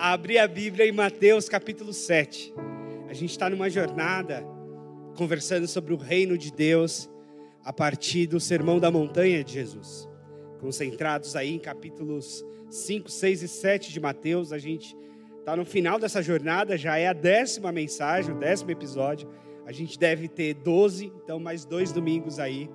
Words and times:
a 0.00 0.14
abrir 0.14 0.38
a 0.38 0.48
Bíblia 0.48 0.88
em 0.88 0.92
Mateus 0.92 1.46
capítulo 1.46 1.92
7. 1.92 2.54
A 3.06 3.12
gente 3.12 3.32
está 3.32 3.50
numa 3.50 3.68
jornada 3.68 4.42
conversando 5.14 5.68
sobre 5.68 5.92
o 5.92 5.98
reino 5.98 6.38
de 6.38 6.50
Deus 6.50 7.10
a 7.62 7.70
partir 7.70 8.26
do 8.26 8.40
Sermão 8.40 8.80
da 8.80 8.90
Montanha 8.90 9.44
de 9.44 9.52
Jesus. 9.52 10.08
Concentrados 10.58 11.36
aí 11.36 11.54
em 11.54 11.58
capítulos 11.58 12.42
5, 12.70 13.10
6 13.10 13.42
e 13.42 13.48
7 13.48 13.92
de 13.92 14.00
Mateus, 14.00 14.54
a 14.54 14.58
gente 14.58 14.96
está 15.38 15.54
no 15.54 15.66
final 15.66 15.98
dessa 15.98 16.22
jornada, 16.22 16.78
já 16.78 16.96
é 16.96 17.06
a 17.06 17.12
décima 17.12 17.70
mensagem, 17.70 18.34
o 18.34 18.38
décimo 18.38 18.70
episódio. 18.70 19.28
A 19.66 19.72
gente 19.72 19.98
deve 19.98 20.28
ter 20.28 20.54
12, 20.54 21.12
então 21.22 21.38
mais 21.38 21.66
dois 21.66 21.92
domingos 21.92 22.38
aí 22.38 22.70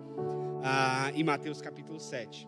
ah, 0.63 1.11
em 1.15 1.23
Mateus 1.23 1.59
capítulo 1.59 1.99
7. 1.99 2.47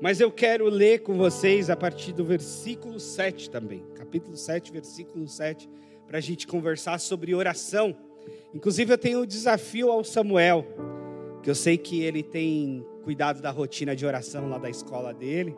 Mas 0.00 0.20
eu 0.20 0.30
quero 0.30 0.66
ler 0.66 1.00
com 1.00 1.16
vocês 1.16 1.68
a 1.68 1.76
partir 1.76 2.12
do 2.12 2.24
versículo 2.24 3.00
7 3.00 3.50
também, 3.50 3.84
capítulo 3.96 4.36
7, 4.36 4.70
versículo 4.70 5.26
7, 5.26 5.68
para 6.06 6.18
a 6.18 6.20
gente 6.20 6.46
conversar 6.46 7.00
sobre 7.00 7.34
oração. 7.34 7.96
Inclusive, 8.54 8.92
eu 8.92 8.98
tenho 8.98 9.22
um 9.22 9.26
desafio 9.26 9.90
ao 9.90 10.04
Samuel, 10.04 10.64
que 11.42 11.50
eu 11.50 11.54
sei 11.54 11.76
que 11.76 12.00
ele 12.00 12.22
tem 12.22 12.86
cuidado 13.02 13.42
da 13.42 13.50
rotina 13.50 13.96
de 13.96 14.06
oração 14.06 14.48
lá 14.48 14.56
da 14.56 14.70
escola 14.70 15.12
dele, 15.12 15.56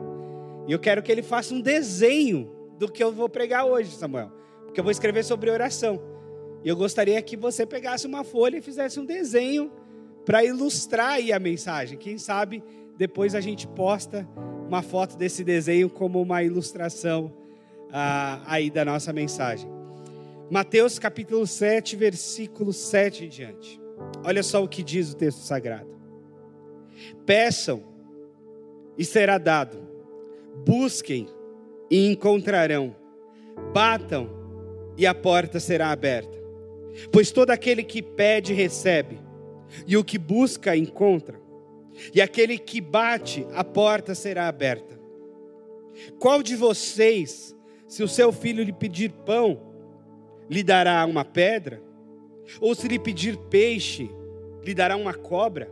e 0.67 0.71
eu 0.71 0.79
quero 0.79 1.03
que 1.03 1.11
ele 1.11 1.21
faça 1.21 1.53
um 1.53 1.61
desenho 1.61 2.49
do 2.79 2.91
que 2.91 3.03
eu 3.03 3.11
vou 3.11 3.29
pregar 3.29 3.65
hoje, 3.65 3.91
Samuel, 3.91 4.31
porque 4.65 4.79
eu 4.79 4.83
vou 4.83 4.91
escrever 4.91 5.23
sobre 5.23 5.51
oração. 5.51 6.01
E 6.63 6.67
eu 6.69 6.75
gostaria 6.75 7.21
que 7.21 7.37
você 7.37 7.63
pegasse 7.63 8.07
uma 8.07 8.23
folha 8.23 8.57
e 8.57 8.61
fizesse 8.61 8.99
um 8.99 9.05
desenho 9.05 9.71
para 10.25 10.43
ilustrar 10.43 11.11
aí 11.11 11.31
a 11.31 11.39
mensagem. 11.39 11.97
Quem 11.97 12.17
sabe 12.17 12.63
depois 12.97 13.35
a 13.35 13.41
gente 13.41 13.67
posta 13.67 14.27
uma 14.67 14.81
foto 14.81 15.17
desse 15.17 15.43
desenho 15.43 15.89
como 15.89 16.21
uma 16.21 16.43
ilustração 16.43 17.33
ah, 17.91 18.41
aí 18.45 18.69
da 18.69 18.85
nossa 18.85 19.11
mensagem. 19.11 19.69
Mateus 20.49 20.99
capítulo 20.99 21.45
7, 21.45 21.95
versículo 21.95 22.71
7 22.71 23.25
em 23.25 23.29
diante. 23.29 23.81
Olha 24.23 24.43
só 24.43 24.63
o 24.63 24.67
que 24.67 24.83
diz 24.83 25.11
o 25.11 25.15
texto 25.15 25.39
sagrado. 25.39 25.89
Peçam 27.25 27.83
e 28.97 29.05
será 29.05 29.37
dado. 29.37 29.77
Busquem 30.65 31.27
e 31.89 32.11
encontrarão. 32.11 32.95
Batam 33.73 34.29
e 34.97 35.05
a 35.05 35.13
porta 35.13 35.59
será 35.59 35.91
aberta. 35.91 36.37
Pois 37.11 37.31
todo 37.31 37.51
aquele 37.51 37.83
que 37.83 38.01
pede 38.01 38.53
recebe, 38.53 39.19
e 39.87 39.95
o 39.95 40.03
que 40.03 40.17
busca 40.17 40.75
encontra 40.75 41.39
e 42.13 42.21
aquele 42.21 42.57
que 42.57 42.81
bate, 42.81 43.45
a 43.53 43.63
porta 43.63 44.15
será 44.15 44.47
aberta. 44.47 44.99
Qual 46.19 46.41
de 46.41 46.55
vocês, 46.55 47.55
se 47.87 48.03
o 48.03 48.07
seu 48.07 48.31
filho 48.31 48.63
lhe 48.63 48.73
pedir 48.73 49.11
pão, 49.25 49.61
lhe 50.49 50.63
dará 50.63 51.05
uma 51.05 51.23
pedra? 51.23 51.81
Ou 52.59 52.73
se 52.75 52.87
lhe 52.87 52.99
pedir 52.99 53.37
peixe, 53.49 54.09
lhe 54.63 54.73
dará 54.73 54.95
uma 54.95 55.13
cobra? 55.13 55.71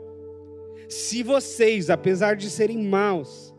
Se 0.88 1.24
vocês, 1.24 1.90
apesar 1.90 2.36
de 2.36 2.50
serem 2.50 2.84
maus, 2.84 3.54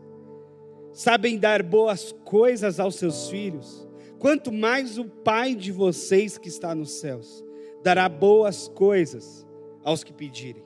sabem 0.91 1.37
dar 1.37 1.63
boas 1.63 2.11
coisas 2.25 2.79
aos 2.79 2.95
seus 2.95 3.29
filhos, 3.29 3.87
quanto 4.19 4.51
mais 4.51 4.97
o 4.97 5.05
Pai 5.05 5.55
de 5.55 5.71
vocês 5.71 6.37
que 6.37 6.49
está 6.49 6.75
nos 6.75 6.91
céus 6.99 7.43
dará 7.83 8.07
boas 8.07 8.67
coisas 8.67 9.47
aos 9.83 10.03
que 10.03 10.13
pedirem. 10.13 10.63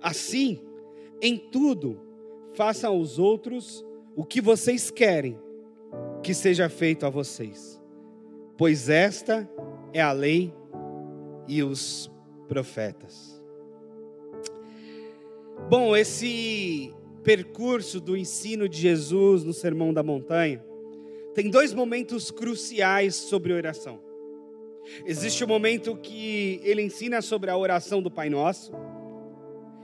Assim, 0.00 0.60
em 1.20 1.36
tudo, 1.36 2.00
façam 2.54 2.92
aos 2.92 3.18
outros 3.18 3.84
o 4.14 4.24
que 4.24 4.40
vocês 4.40 4.90
querem 4.90 5.38
que 6.22 6.34
seja 6.34 6.68
feito 6.68 7.06
a 7.06 7.10
vocês, 7.10 7.80
pois 8.56 8.88
esta 8.88 9.48
é 9.92 10.00
a 10.00 10.12
lei 10.12 10.52
e 11.46 11.62
os 11.62 12.10
profetas. 12.48 13.42
Bom, 15.68 15.96
esse 15.96 16.92
percurso 17.22 18.00
do 18.00 18.16
ensino 18.16 18.68
de 18.68 18.78
Jesus 18.78 19.42
no 19.42 19.52
Sermão 19.52 19.92
da 19.92 20.02
Montanha 20.02 20.64
tem 21.34 21.50
dois 21.50 21.74
momentos 21.74 22.30
cruciais 22.30 23.14
sobre 23.14 23.52
oração. 23.52 24.00
Existe 25.04 25.42
o 25.44 25.48
momento 25.48 25.96
que 25.96 26.60
ele 26.62 26.82
ensina 26.82 27.20
sobre 27.20 27.50
a 27.50 27.56
oração 27.56 28.00
do 28.00 28.10
Pai 28.10 28.30
Nosso, 28.30 28.72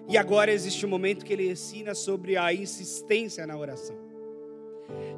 e 0.09 0.17
agora 0.17 0.53
existe 0.53 0.85
um 0.85 0.89
momento 0.89 1.25
que 1.25 1.33
ele 1.33 1.51
ensina 1.51 1.95
sobre 1.95 2.37
a 2.37 2.53
insistência 2.53 3.47
na 3.47 3.57
oração. 3.57 3.97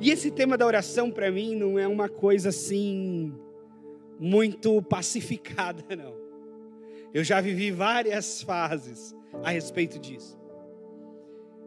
E 0.00 0.10
esse 0.10 0.30
tema 0.30 0.56
da 0.56 0.66
oração 0.66 1.10
para 1.10 1.30
mim 1.30 1.54
não 1.56 1.78
é 1.78 1.88
uma 1.88 2.08
coisa 2.08 2.50
assim 2.50 3.34
muito 4.18 4.80
pacificada, 4.82 5.82
não. 5.96 6.14
Eu 7.12 7.24
já 7.24 7.40
vivi 7.40 7.70
várias 7.70 8.42
fases 8.42 9.14
a 9.42 9.50
respeito 9.50 9.98
disso. 9.98 10.38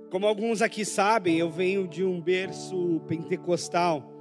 Como 0.10 0.26
alguns 0.26 0.62
aqui 0.62 0.86
sabem, 0.86 1.38
eu 1.38 1.50
venho 1.50 1.88
de 1.88 2.04
um 2.04 2.22
berço 2.22 3.02
pentecostal. 3.08 4.14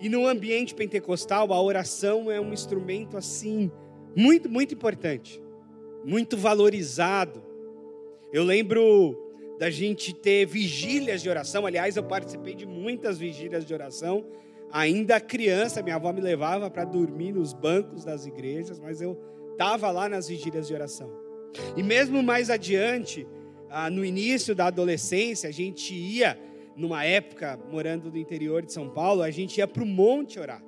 E 0.00 0.08
no 0.08 0.26
ambiente 0.26 0.74
pentecostal, 0.74 1.52
a 1.52 1.62
oração 1.62 2.30
é 2.30 2.40
um 2.40 2.52
instrumento 2.52 3.16
assim 3.16 3.70
muito, 4.16 4.48
muito 4.48 4.74
importante, 4.74 5.40
muito 6.04 6.36
valorizado 6.36 7.51
eu 8.32 8.42
lembro 8.44 9.16
da 9.58 9.70
gente 9.70 10.14
ter 10.14 10.46
vigílias 10.46 11.22
de 11.22 11.28
oração. 11.28 11.66
Aliás, 11.66 11.96
eu 11.96 12.02
participei 12.02 12.54
de 12.54 12.66
muitas 12.66 13.18
vigílias 13.18 13.64
de 13.64 13.74
oração. 13.74 14.24
Ainda 14.72 15.20
criança, 15.20 15.82
minha 15.82 15.96
avó 15.96 16.12
me 16.12 16.20
levava 16.20 16.70
para 16.70 16.84
dormir 16.84 17.32
nos 17.32 17.52
bancos 17.52 18.04
das 18.04 18.24
igrejas, 18.24 18.80
mas 18.80 19.02
eu 19.02 19.18
estava 19.52 19.90
lá 19.90 20.08
nas 20.08 20.28
vigílias 20.28 20.66
de 20.66 20.74
oração. 20.74 21.12
E 21.76 21.82
mesmo 21.82 22.22
mais 22.22 22.48
adiante, 22.48 23.26
ah, 23.68 23.90
no 23.90 24.04
início 24.04 24.54
da 24.54 24.66
adolescência, 24.66 25.48
a 25.48 25.52
gente 25.52 25.94
ia, 25.94 26.38
numa 26.74 27.04
época, 27.04 27.60
morando 27.70 28.10
no 28.10 28.16
interior 28.16 28.62
de 28.62 28.72
São 28.72 28.88
Paulo, 28.88 29.22
a 29.22 29.30
gente 29.30 29.58
ia 29.58 29.68
para 29.68 29.82
o 29.82 29.86
monte 29.86 30.40
orar. 30.40 30.64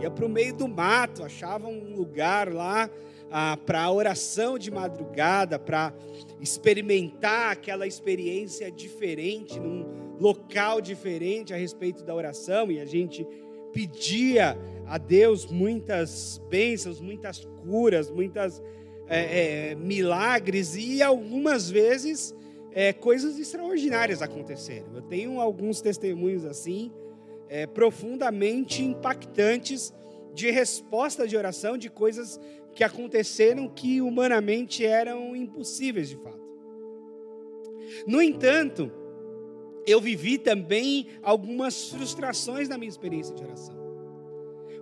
Ia 0.00 0.10
para 0.10 0.24
o 0.24 0.28
meio 0.28 0.54
do 0.54 0.68
mato, 0.68 1.24
achava 1.24 1.66
um 1.66 1.94
lugar 1.96 2.52
lá 2.52 2.88
ah, 3.32 3.56
para 3.56 3.82
a 3.82 3.90
oração 3.90 4.58
de 4.58 4.70
madrugada, 4.70 5.58
para 5.58 5.94
experimentar 6.38 7.50
aquela 7.50 7.86
experiência 7.86 8.70
diferente, 8.70 9.58
num 9.58 10.16
local 10.20 10.80
diferente 10.82 11.54
a 11.54 11.56
respeito 11.56 12.04
da 12.04 12.14
oração, 12.14 12.70
e 12.70 12.78
a 12.78 12.84
gente 12.84 13.26
pedia 13.72 14.58
a 14.86 14.98
Deus 14.98 15.46
muitas 15.46 16.40
bênçãos, 16.50 17.00
muitas 17.00 17.44
curas, 17.64 18.10
muitas 18.10 18.62
é, 19.08 19.70
é, 19.70 19.74
milagres 19.74 20.76
e 20.76 21.02
algumas 21.02 21.70
vezes 21.70 22.34
é, 22.72 22.92
coisas 22.92 23.38
extraordinárias 23.38 24.20
aconteceram. 24.20 24.94
Eu 24.94 25.02
tenho 25.02 25.40
alguns 25.40 25.80
testemunhos 25.80 26.44
assim, 26.44 26.92
é, 27.48 27.66
profundamente 27.66 28.82
impactantes 28.82 29.92
de 30.34 30.50
resposta 30.50 31.26
de 31.26 31.36
oração, 31.36 31.76
de 31.76 31.90
coisas 31.90 32.40
que 32.74 32.82
aconteceram 32.82 33.68
que 33.68 34.00
humanamente 34.00 34.84
eram 34.84 35.36
impossíveis 35.36 36.08
de 36.08 36.16
fato. 36.16 36.40
No 38.06 38.22
entanto, 38.22 38.90
eu 39.86 40.00
vivi 40.00 40.38
também 40.38 41.08
algumas 41.22 41.88
frustrações 41.88 42.68
na 42.68 42.78
minha 42.78 42.88
experiência 42.88 43.34
de 43.34 43.42
oração. 43.42 43.82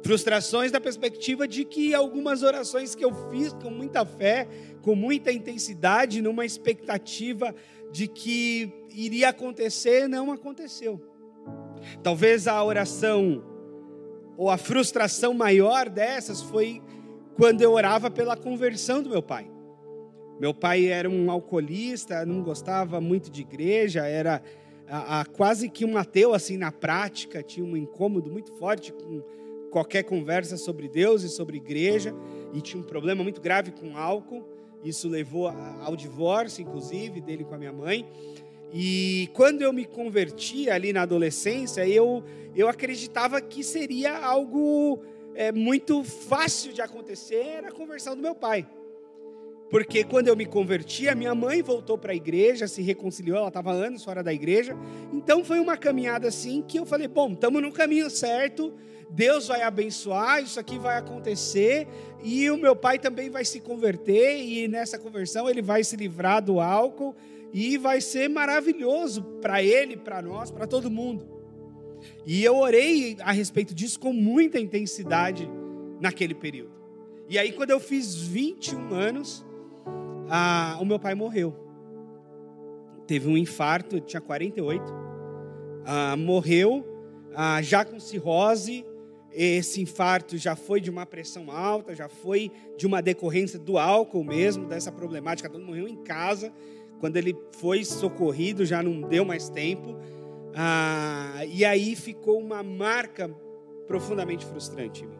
Frustrações 0.03 0.73
da 0.73 0.81
perspectiva 0.81 1.47
de 1.47 1.65
que 1.65 1.95
algumas 1.95 2.43
orações 2.43 2.95
que 2.95 3.05
eu 3.05 3.13
fiz 3.31 3.53
com 3.53 3.71
muita 3.71 4.05
fé, 4.05 4.49
com 4.83 4.95
muita 4.95 5.31
intensidade, 5.31 6.23
numa 6.23 6.45
expectativa 6.47 7.55
de 7.91 8.07
que 8.07 8.73
iria 8.91 9.29
acontecer, 9.29 10.09
não 10.09 10.33
aconteceu. 10.33 11.01
Talvez 12.03 12.47
a 12.47 12.63
oração 12.63 13.45
ou 14.41 14.49
a 14.49 14.57
frustração 14.57 15.35
maior 15.35 15.91
dessas 15.91 16.41
foi 16.41 16.81
quando 17.37 17.61
eu 17.61 17.73
orava 17.73 18.11
pela 18.11 18.35
conversão 18.35 19.03
do 19.03 19.11
meu 19.11 19.23
pai. 19.23 19.47
Meu 20.41 20.55
pai 20.55 20.87
era 20.87 21.11
um 21.11 21.31
alcoolista, 21.31 22.25
não 22.25 22.43
gostava 22.43 23.03
muito 23.03 23.31
de 23.31 23.43
igreja, 23.43 24.07
era 24.07 24.43
a, 24.89 25.21
a, 25.21 25.25
quase 25.27 25.69
que 25.69 25.85
um 25.85 25.99
ateu 25.99 26.33
assim 26.33 26.57
na 26.57 26.73
prática, 26.73 27.43
tinha 27.43 27.67
um 27.67 27.77
incômodo 27.77 28.31
muito 28.31 28.51
forte 28.55 28.95
com 28.95 29.23
qualquer 29.71 30.05
conversa 30.05 30.57
sobre 30.57 30.89
Deus 30.89 31.23
e 31.23 31.29
sobre 31.29 31.59
igreja, 31.59 32.15
e 32.55 32.63
tinha 32.63 32.83
um 32.83 32.87
problema 32.87 33.23
muito 33.23 33.43
grave 33.43 33.71
com 33.73 33.95
álcool. 33.95 34.43
Isso 34.83 35.07
levou 35.07 35.49
ao 35.49 35.95
divórcio, 35.95 36.63
inclusive, 36.63 37.21
dele 37.21 37.45
com 37.45 37.55
a 37.55 37.59
minha 37.59 37.75
mãe. 37.75 38.09
E 38.73 39.29
quando 39.35 39.63
eu 39.63 39.73
me 39.73 39.85
converti 39.85 40.71
ali 40.71 40.93
na 40.93 41.03
adolescência, 41.03 41.87
eu, 41.87 42.23
eu 42.55 42.69
acreditava 42.69 43.41
que 43.41 43.65
seria 43.65 44.17
algo 44.17 45.03
é, 45.35 45.51
muito 45.51 46.05
fácil 46.05 46.73
de 46.73 46.81
acontecer 46.81 47.65
a 47.65 47.73
conversão 47.73 48.15
do 48.15 48.23
meu 48.23 48.35
pai. 48.35 48.67
Porque 49.71 50.03
quando 50.03 50.27
eu 50.27 50.37
me 50.37 50.45
converti, 50.45 51.09
a 51.09 51.15
minha 51.15 51.35
mãe 51.35 51.63
voltou 51.63 51.97
para 51.97 52.13
a 52.13 52.15
igreja, 52.15 52.67
se 52.67 52.83
reconciliou, 52.83 53.39
ela 53.39 53.49
estava 53.49 53.71
anos 53.71 54.03
fora 54.03 54.23
da 54.23 54.33
igreja. 54.33 54.77
Então 55.13 55.45
foi 55.45 55.61
uma 55.61 55.77
caminhada 55.77 56.27
assim 56.27 56.61
que 56.61 56.79
eu 56.79 56.85
falei: 56.85 57.07
bom, 57.07 57.33
estamos 57.33 57.63
no 57.63 57.71
caminho 57.71 58.11
certo, 58.11 58.75
Deus 59.09 59.47
vai 59.47 59.63
abençoar, 59.63 60.43
isso 60.43 60.59
aqui 60.59 60.77
vai 60.77 60.97
acontecer, 60.97 61.87
e 62.23 62.51
o 62.51 62.57
meu 62.57 62.75
pai 62.75 62.99
também 62.99 63.31
vai 63.31 63.45
se 63.45 63.61
converter, 63.61 64.43
e 64.45 64.67
nessa 64.67 64.99
conversão 64.99 65.49
ele 65.49 65.63
vai 65.63 65.85
se 65.85 65.97
livrar 65.97 66.43
do 66.43 66.59
álcool, 66.59 67.15
e 67.53 67.79
vai 67.79 68.01
ser 68.01 68.29
maravilhoso 68.29 69.23
para 69.41 69.63
ele, 69.63 69.97
para 69.97 70.21
nós, 70.21 70.51
para 70.51 70.67
todo 70.67 70.91
mundo. 70.91 71.29
E 72.27 72.43
eu 72.43 72.57
orei 72.57 73.17
a 73.21 73.31
respeito 73.31 73.75
disso 73.75 74.01
com 74.01 74.13
muita 74.13 74.59
intensidade 74.59 75.49
naquele 76.01 76.35
período. 76.35 76.73
E 77.29 77.39
aí, 77.39 77.53
quando 77.53 77.71
eu 77.71 77.79
fiz 77.79 78.17
21 78.17 78.93
anos, 78.93 79.45
ah, 80.31 80.79
o 80.81 80.85
meu 80.85 80.99
pai 80.99 81.15
morreu. 81.15 81.55
Teve 83.07 83.29
um 83.29 83.37
infarto, 83.37 84.01
tinha 84.01 84.21
48. 84.21 84.85
Ah, 85.85 86.17
morreu, 86.17 86.87
ah, 87.35 87.61
já 87.61 87.85
com 87.85 87.99
cirrose. 87.99 88.87
Esse 89.33 89.81
infarto 89.81 90.37
já 90.37 90.55
foi 90.55 90.81
de 90.81 90.91
uma 90.91 91.05
pressão 91.05 91.51
alta, 91.51 91.95
já 91.95 92.09
foi 92.09 92.51
de 92.77 92.87
uma 92.87 93.01
decorrência 93.01 93.59
do 93.59 93.79
álcool 93.79 94.25
mesmo, 94.25 94.67
dessa 94.67 94.93
problemática. 94.93 95.51
Todo 95.51 95.65
morreu 95.65 95.89
em 95.89 95.97
casa. 95.97 96.53
Quando 97.01 97.17
ele 97.17 97.37
foi 97.59 97.85
socorrido, 97.85 98.65
já 98.65 98.83
não 98.83 99.01
deu 99.01 99.25
mais 99.25 99.49
tempo. 99.49 99.97
Ah, 100.55 101.45
e 101.49 101.65
aí 101.65 101.97
ficou 101.97 102.39
uma 102.39 102.63
marca 102.63 103.29
profundamente 103.89 104.47
frustrante 104.47 105.03
em 105.03 105.09
mim. 105.09 105.19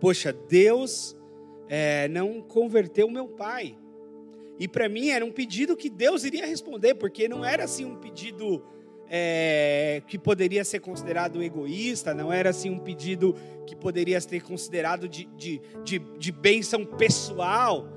Poxa, 0.00 0.32
Deus 0.32 1.16
é, 1.68 2.06
não 2.08 2.40
converteu 2.40 3.10
meu 3.10 3.26
pai. 3.26 3.76
E 4.58 4.68
para 4.68 4.88
mim 4.88 5.08
era 5.08 5.24
um 5.24 5.32
pedido 5.32 5.76
que 5.76 5.90
Deus 5.90 6.24
iria 6.24 6.46
responder, 6.46 6.94
porque 6.94 7.28
não 7.28 7.44
era 7.44 7.64
assim 7.64 7.84
um 7.84 7.96
pedido 7.96 8.64
é, 9.08 10.02
que 10.06 10.18
poderia 10.18 10.64
ser 10.64 10.80
considerado 10.80 11.42
egoísta, 11.42 12.14
não 12.14 12.32
era 12.32 12.50
assim 12.50 12.70
um 12.70 12.78
pedido 12.78 13.34
que 13.66 13.74
poderia 13.74 14.20
ser 14.20 14.42
considerado 14.42 15.08
de, 15.08 15.24
de, 15.36 15.60
de, 15.82 15.98
de 15.98 16.32
bênção 16.32 16.84
pessoal. 16.84 17.88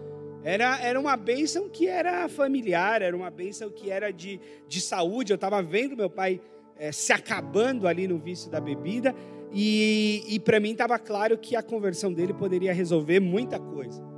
Era, 0.43 0.79
era 0.81 0.99
uma 0.99 1.17
bênção 1.17 1.67
que 1.69 1.87
era 1.87 2.27
familiar, 2.29 3.01
era 3.01 3.15
uma 3.15 3.29
bênção 3.29 3.69
que 3.69 3.91
era 3.91 4.11
de, 4.11 4.39
de 4.67 4.81
saúde. 4.81 5.31
Eu 5.31 5.35
estava 5.35 5.61
vendo 5.61 5.95
meu 5.95 6.09
pai 6.09 6.39
é, 6.77 6.91
se 6.91 7.11
acabando 7.11 7.87
ali 7.87 8.07
no 8.07 8.17
vício 8.17 8.49
da 8.49 8.59
bebida, 8.59 9.15
e, 9.51 10.23
e 10.27 10.39
para 10.39 10.59
mim 10.59 10.71
estava 10.71 10.99
claro 10.99 11.37
que 11.37 11.55
a 11.55 11.63
conversão 11.63 12.11
dele 12.11 12.33
poderia 12.33 12.73
resolver 12.73 13.19
muita 13.19 13.59
coisa. 13.59 14.16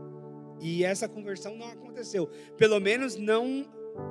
E 0.60 0.84
essa 0.84 1.08
conversão 1.08 1.56
não 1.56 1.68
aconteceu. 1.68 2.30
Pelo 2.58 2.80
menos 2.80 3.16
não 3.16 3.66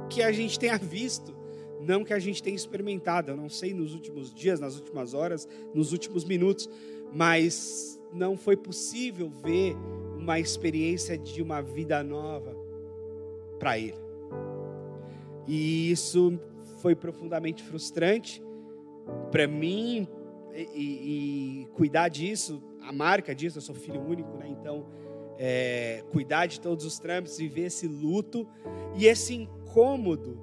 que 0.08 0.22
a 0.22 0.32
gente 0.32 0.58
tenha 0.58 0.78
visto, 0.78 1.36
não 1.80 2.04
que 2.04 2.12
a 2.12 2.18
gente 2.18 2.42
tenha 2.42 2.56
experimentado. 2.56 3.30
Eu 3.30 3.36
não 3.36 3.48
sei 3.48 3.72
nos 3.72 3.94
últimos 3.94 4.32
dias, 4.34 4.60
nas 4.60 4.76
últimas 4.76 5.14
horas, 5.14 5.48
nos 5.74 5.92
últimos 5.92 6.24
minutos, 6.24 6.68
mas 7.12 8.00
não 8.12 8.36
foi 8.36 8.56
possível 8.56 9.28
ver 9.28 9.76
uma 10.16 10.38
experiência 10.38 11.16
de 11.16 11.42
uma 11.42 11.60
vida 11.60 12.02
nova 12.02 12.56
para 13.58 13.78
ele. 13.78 13.98
E 15.46 15.90
isso 15.90 16.38
foi 16.80 16.94
profundamente 16.94 17.62
frustrante 17.62 18.42
para 19.30 19.46
mim 19.46 20.06
e, 20.54 21.62
e, 21.62 21.66
cuidar 21.74 22.08
disso, 22.08 22.62
a 22.82 22.92
marca 22.92 23.34
disso, 23.34 23.58
eu 23.58 23.62
sou 23.62 23.74
filho 23.74 24.00
único, 24.00 24.36
né? 24.36 24.48
Então 24.48 24.86
é, 25.38 26.02
cuidar 26.10 26.46
de 26.46 26.60
todos 26.60 26.84
os 26.84 26.98
trâmites, 26.98 27.38
viver 27.38 27.66
esse 27.66 27.86
luto 27.86 28.46
e 28.96 29.06
esse 29.06 29.34
incômodo 29.34 30.38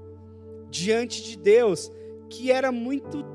diante 0.69 1.21
de 1.21 1.38
Deus, 1.38 1.92
que 2.30 2.51
era 2.51 2.71
muito 2.71 3.25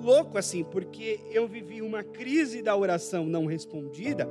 louco 0.00 0.38
assim, 0.38 0.62
porque 0.62 1.20
eu 1.32 1.48
vivi 1.48 1.82
uma 1.82 2.04
crise 2.04 2.62
da 2.62 2.76
oração 2.76 3.26
não 3.26 3.46
respondida 3.46 4.28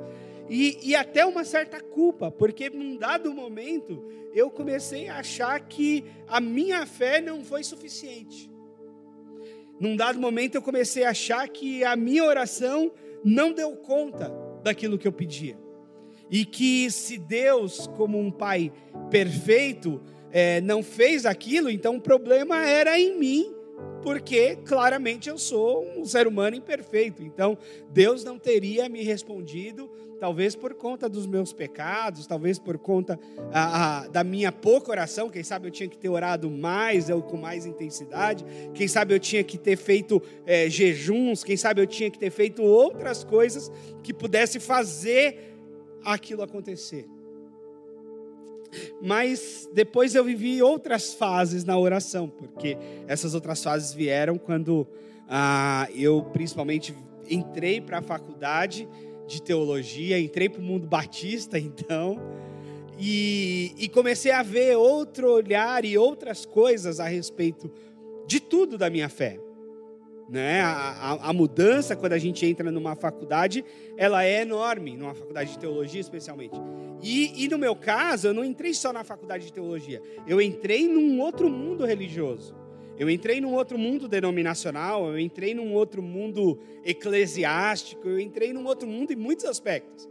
e, 0.49 0.77
e 0.81 0.95
até 0.95 1.25
uma 1.25 1.43
certa 1.43 1.81
culpa, 1.81 2.31
porque 2.31 2.69
num 2.69 2.95
dado 2.95 3.33
momento 3.33 4.01
eu 4.33 4.49
comecei 4.49 5.09
a 5.09 5.17
achar 5.17 5.59
que 5.59 6.05
a 6.27 6.39
minha 6.39 6.85
fé 6.85 7.19
não 7.19 7.43
foi 7.43 7.63
suficiente. 7.63 8.49
Num 9.79 9.95
dado 9.95 10.19
momento 10.19 10.55
eu 10.55 10.61
comecei 10.61 11.03
a 11.03 11.09
achar 11.09 11.47
que 11.49 11.83
a 11.83 11.95
minha 11.95 12.23
oração 12.23 12.91
não 13.23 13.51
deu 13.51 13.75
conta 13.75 14.31
daquilo 14.63 14.97
que 14.97 15.07
eu 15.07 15.11
pedia. 15.11 15.66
E 16.29 16.45
que 16.45 16.89
se 16.91 17.17
Deus, 17.17 17.87
como 17.95 18.19
um 18.19 18.31
pai 18.31 18.71
perfeito, 19.09 20.01
é, 20.31 20.59
não 20.61 20.83
fez 20.83 21.25
aquilo, 21.25 21.69
então 21.69 21.95
o 21.95 22.01
problema 22.01 22.65
era 22.65 22.99
em 22.99 23.17
mim, 23.17 23.53
porque 24.01 24.55
claramente 24.65 25.29
eu 25.29 25.37
sou 25.37 25.85
um 25.97 26.05
ser 26.05 26.27
humano 26.27 26.55
imperfeito. 26.55 27.23
Então 27.23 27.57
Deus 27.91 28.23
não 28.23 28.37
teria 28.37 28.87
me 28.89 29.03
respondido, 29.03 29.89
talvez 30.19 30.55
por 30.55 30.73
conta 30.73 31.07
dos 31.07 31.25
meus 31.25 31.53
pecados, 31.53 32.25
talvez 32.25 32.57
por 32.59 32.77
conta 32.77 33.19
a, 33.51 33.99
a, 33.99 34.07
da 34.07 34.23
minha 34.23 34.51
pouca 34.51 34.91
oração. 34.91 35.29
Quem 35.29 35.43
sabe 35.43 35.67
eu 35.67 35.71
tinha 35.71 35.89
que 35.89 35.97
ter 35.97 36.09
orado 36.09 36.49
mais, 36.49 37.09
ou 37.09 37.21
com 37.21 37.37
mais 37.37 37.65
intensidade. 37.65 38.45
Quem 38.73 38.87
sabe 38.87 39.13
eu 39.13 39.19
tinha 39.19 39.43
que 39.43 39.57
ter 39.57 39.77
feito 39.77 40.21
é, 40.45 40.69
jejuns. 40.69 41.43
Quem 41.43 41.57
sabe 41.57 41.81
eu 41.81 41.87
tinha 41.87 42.09
que 42.09 42.19
ter 42.19 42.31
feito 42.31 42.63
outras 42.63 43.23
coisas 43.23 43.71
que 44.03 44.13
pudesse 44.13 44.59
fazer 44.59 45.56
aquilo 46.13 46.41
acontecer. 46.41 47.05
Mas 49.01 49.69
depois 49.73 50.15
eu 50.15 50.23
vivi 50.23 50.61
outras 50.61 51.13
fases 51.13 51.63
na 51.63 51.77
oração, 51.77 52.27
porque 52.29 52.77
essas 53.07 53.33
outras 53.33 53.63
fases 53.63 53.93
vieram 53.93 54.37
quando 54.37 54.87
ah, 55.27 55.87
eu 55.93 56.23
principalmente 56.33 56.95
entrei 57.29 57.81
para 57.81 57.99
a 57.99 58.01
faculdade 58.01 58.87
de 59.27 59.41
teologia, 59.41 60.19
entrei 60.19 60.47
para 60.47 60.61
o 60.61 60.63
mundo 60.63 60.87
batista, 60.87 61.59
então, 61.59 62.19
e, 62.97 63.73
e 63.77 63.89
comecei 63.89 64.31
a 64.31 64.41
ver 64.41 64.75
outro 64.75 65.31
olhar 65.31 65.85
e 65.85 65.97
outras 65.97 66.45
coisas 66.45 66.99
a 66.99 67.07
respeito 67.07 67.71
de 68.25 68.39
tudo 68.39 68.77
da 68.77 68.89
minha 68.89 69.09
fé. 69.09 69.39
Né? 70.29 70.61
A, 70.61 70.69
a, 70.69 71.29
a, 71.29 71.33
mudança, 71.33 71.95
quando 71.95 72.13
a 72.13 72.17
gente 72.17 72.45
entra 72.45 72.69
numa 72.69 72.95
faculdade, 72.95 73.63
ela 73.95 74.25
é 74.25 74.41
enorme, 74.41 74.97
numa 74.97 75.13
faculdade 75.13 75.51
de 75.51 75.59
teologia 75.59 76.01
especialmente. 76.01 76.55
E, 77.01 77.45
e 77.45 77.47
no 77.47 77.57
meu 77.57 77.75
caso, 77.75 78.27
eu 78.27 78.33
não 78.33 78.43
entrei 78.43 78.73
só 78.73 78.91
na 78.91 79.03
faculdade 79.03 79.45
de 79.45 79.53
teologia, 79.53 80.01
eu 80.27 80.41
entrei 80.41 80.87
num 80.87 81.21
outro 81.21 81.49
mundo 81.49 81.85
religioso. 81.85 82.55
Eu 82.99 83.09
entrei 83.11 83.39
num 83.39 83.53
outro 83.53 83.77
mundo 83.77 84.07
denominacional, 84.07 85.07
eu 85.07 85.19
entrei 85.19 85.53
num 85.53 85.71
outro 85.71 86.01
mundo 86.01 86.59
eclesiástico, 86.83 88.07
eu 88.07 88.19
entrei 88.19 88.51
num 88.51 88.65
outro 88.65 88.87
mundo 88.87 89.13
em 89.13 89.15
muitos 89.15 89.45
aspectos. 89.45 90.09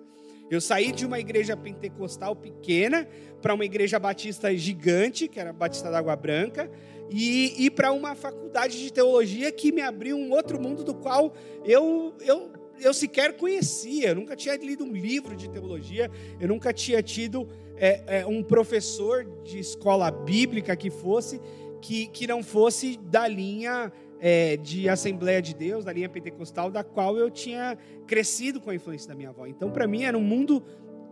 Eu 0.49 0.61
saí 0.61 0.93
de 0.93 1.05
uma 1.05 1.19
igreja 1.19 1.57
pentecostal 1.57 2.37
pequena 2.37 3.09
para 3.43 3.53
uma 3.53 3.65
igreja 3.65 3.99
batista 3.99 4.55
gigante, 4.57 5.27
que 5.27 5.41
era 5.41 5.51
a 5.51 5.53
Batista 5.53 5.91
da 5.91 5.99
Água 5.99 6.15
Branca, 6.15 6.71
e 7.11 7.67
ir 7.67 7.71
para 7.71 7.93
uma 7.93 8.15
faculdade 8.15 8.79
de 8.79 8.93
teologia 8.93 9.51
que 9.53 9.73
me 9.73 9.81
abriu 9.81 10.17
um 10.17 10.33
outro 10.33 10.61
mundo 10.61 10.83
do 10.83 10.95
qual 10.95 11.33
eu, 11.65 12.15
eu, 12.21 12.51
eu 12.81 12.93
sequer 12.93 13.37
conhecia. 13.37 14.09
Eu 14.09 14.17
nunca 14.17 14.35
tinha 14.35 14.57
lido 14.57 14.85
um 14.85 14.93
livro 14.93 15.37
de 15.37 15.49
teologia, 15.49 16.11
eu 16.41 16.49
nunca 16.49 16.73
tinha 16.73 17.03
tido 17.03 17.49
é, 17.77 18.21
é, 18.21 18.27
um 18.27 18.43
professor 18.43 19.25
de 19.45 19.59
escola 19.59 20.11
bíblica 20.11 20.75
que 20.77 20.91
fosse, 20.91 21.41
que, 21.81 22.07
que 22.09 22.27
não 22.27 22.43
fosse 22.43 22.97
da 22.97 23.29
linha 23.29 23.93
é, 24.19 24.57
de 24.57 24.89
Assembleia 24.89 25.41
de 25.41 25.55
Deus, 25.55 25.85
da 25.85 25.93
linha 25.93 26.09
pentecostal, 26.09 26.71
da 26.71 26.83
qual 26.83 27.17
eu 27.17 27.31
tinha 27.31 27.77
crescido 28.07 28.61
com 28.61 28.71
a 28.71 28.75
influência 28.75 29.09
da 29.09 29.15
minha 29.15 29.29
avó. 29.29 29.47
Então, 29.47 29.71
para 29.71 29.87
mim, 29.87 30.05
era 30.05 30.17
um 30.17 30.23
mundo 30.23 30.63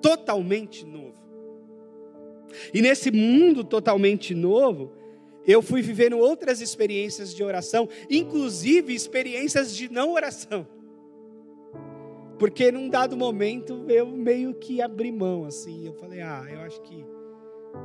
totalmente 0.00 0.84
novo. 0.84 1.14
E 2.72 2.80
nesse 2.80 3.10
mundo 3.10 3.64
totalmente 3.64 4.34
novo, 4.34 4.92
eu 5.46 5.60
fui 5.60 5.82
vivendo 5.82 6.18
outras 6.18 6.60
experiências 6.60 7.34
de 7.34 7.42
oração, 7.42 7.88
inclusive 8.10 8.94
experiências 8.94 9.74
de 9.74 9.90
não 9.92 10.12
oração. 10.12 10.66
Porque 12.38 12.72
num 12.72 12.88
dado 12.88 13.16
momento 13.16 13.84
eu 13.88 14.06
meio 14.06 14.54
que 14.54 14.80
abri 14.80 15.12
mão, 15.12 15.44
assim, 15.44 15.86
eu 15.86 15.94
falei, 15.94 16.20
ah, 16.20 16.44
eu 16.50 16.60
acho 16.60 16.80
que 16.82 17.04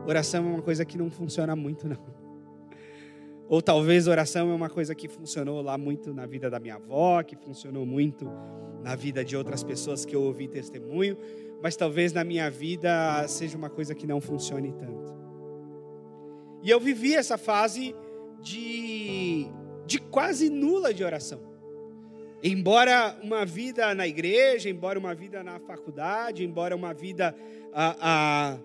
oração 0.07 0.45
é 0.45 0.49
uma 0.49 0.61
coisa 0.61 0.83
que 0.83 0.97
não 0.97 1.09
funciona 1.09 1.55
muito, 1.55 1.87
não. 1.87 1.97
Ou 3.47 3.61
talvez 3.61 4.07
oração 4.07 4.51
é 4.51 4.53
uma 4.53 4.69
coisa 4.69 4.93
que 4.93 5.07
funcionou 5.07 5.61
lá 5.61 5.77
muito 5.77 6.13
na 6.13 6.25
vida 6.25 6.49
da 6.49 6.59
minha 6.59 6.75
avó, 6.75 7.21
que 7.23 7.35
funcionou 7.35 7.85
muito 7.85 8.29
na 8.83 8.95
vida 8.95 9.25
de 9.25 9.35
outras 9.35 9.63
pessoas 9.63 10.05
que 10.05 10.15
eu 10.15 10.21
ouvi 10.21 10.47
testemunho, 10.47 11.17
mas 11.61 11.75
talvez 11.75 12.13
na 12.13 12.23
minha 12.23 12.49
vida 12.49 13.27
seja 13.27 13.57
uma 13.57 13.69
coisa 13.69 13.93
que 13.93 14.07
não 14.07 14.21
funcione 14.21 14.71
tanto. 14.73 15.18
E 16.61 16.69
eu 16.69 16.79
vivi 16.79 17.15
essa 17.15 17.37
fase 17.37 17.95
de, 18.41 19.47
de 19.85 19.99
quase 19.99 20.49
nula 20.49 20.93
de 20.93 21.03
oração. 21.03 21.49
Embora 22.41 23.17
uma 23.21 23.45
vida 23.45 23.93
na 23.93 24.07
igreja, 24.07 24.69
embora 24.69 24.97
uma 24.97 25.13
vida 25.13 25.43
na 25.43 25.59
faculdade, 25.59 26.45
embora 26.45 26.73
uma 26.75 26.93
vida 26.93 27.35
a, 27.73 27.95
a, 27.99 28.57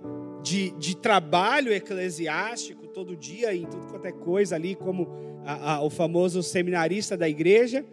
de, 0.42 0.70
de 0.72 0.96
trabalho 0.96 1.72
eclesiástico 1.72 2.86
todo 2.86 3.16
dia, 3.16 3.54
em 3.54 3.66
tudo 3.66 3.86
quanto 3.88 4.06
é 4.06 4.12
coisa 4.12 4.54
ali, 4.54 4.76
como 4.76 5.08
a, 5.44 5.74
a, 5.74 5.82
o 5.82 5.90
famoso 5.90 6.40
seminarista 6.40 7.16
da 7.16 7.28
igreja, 7.28 7.84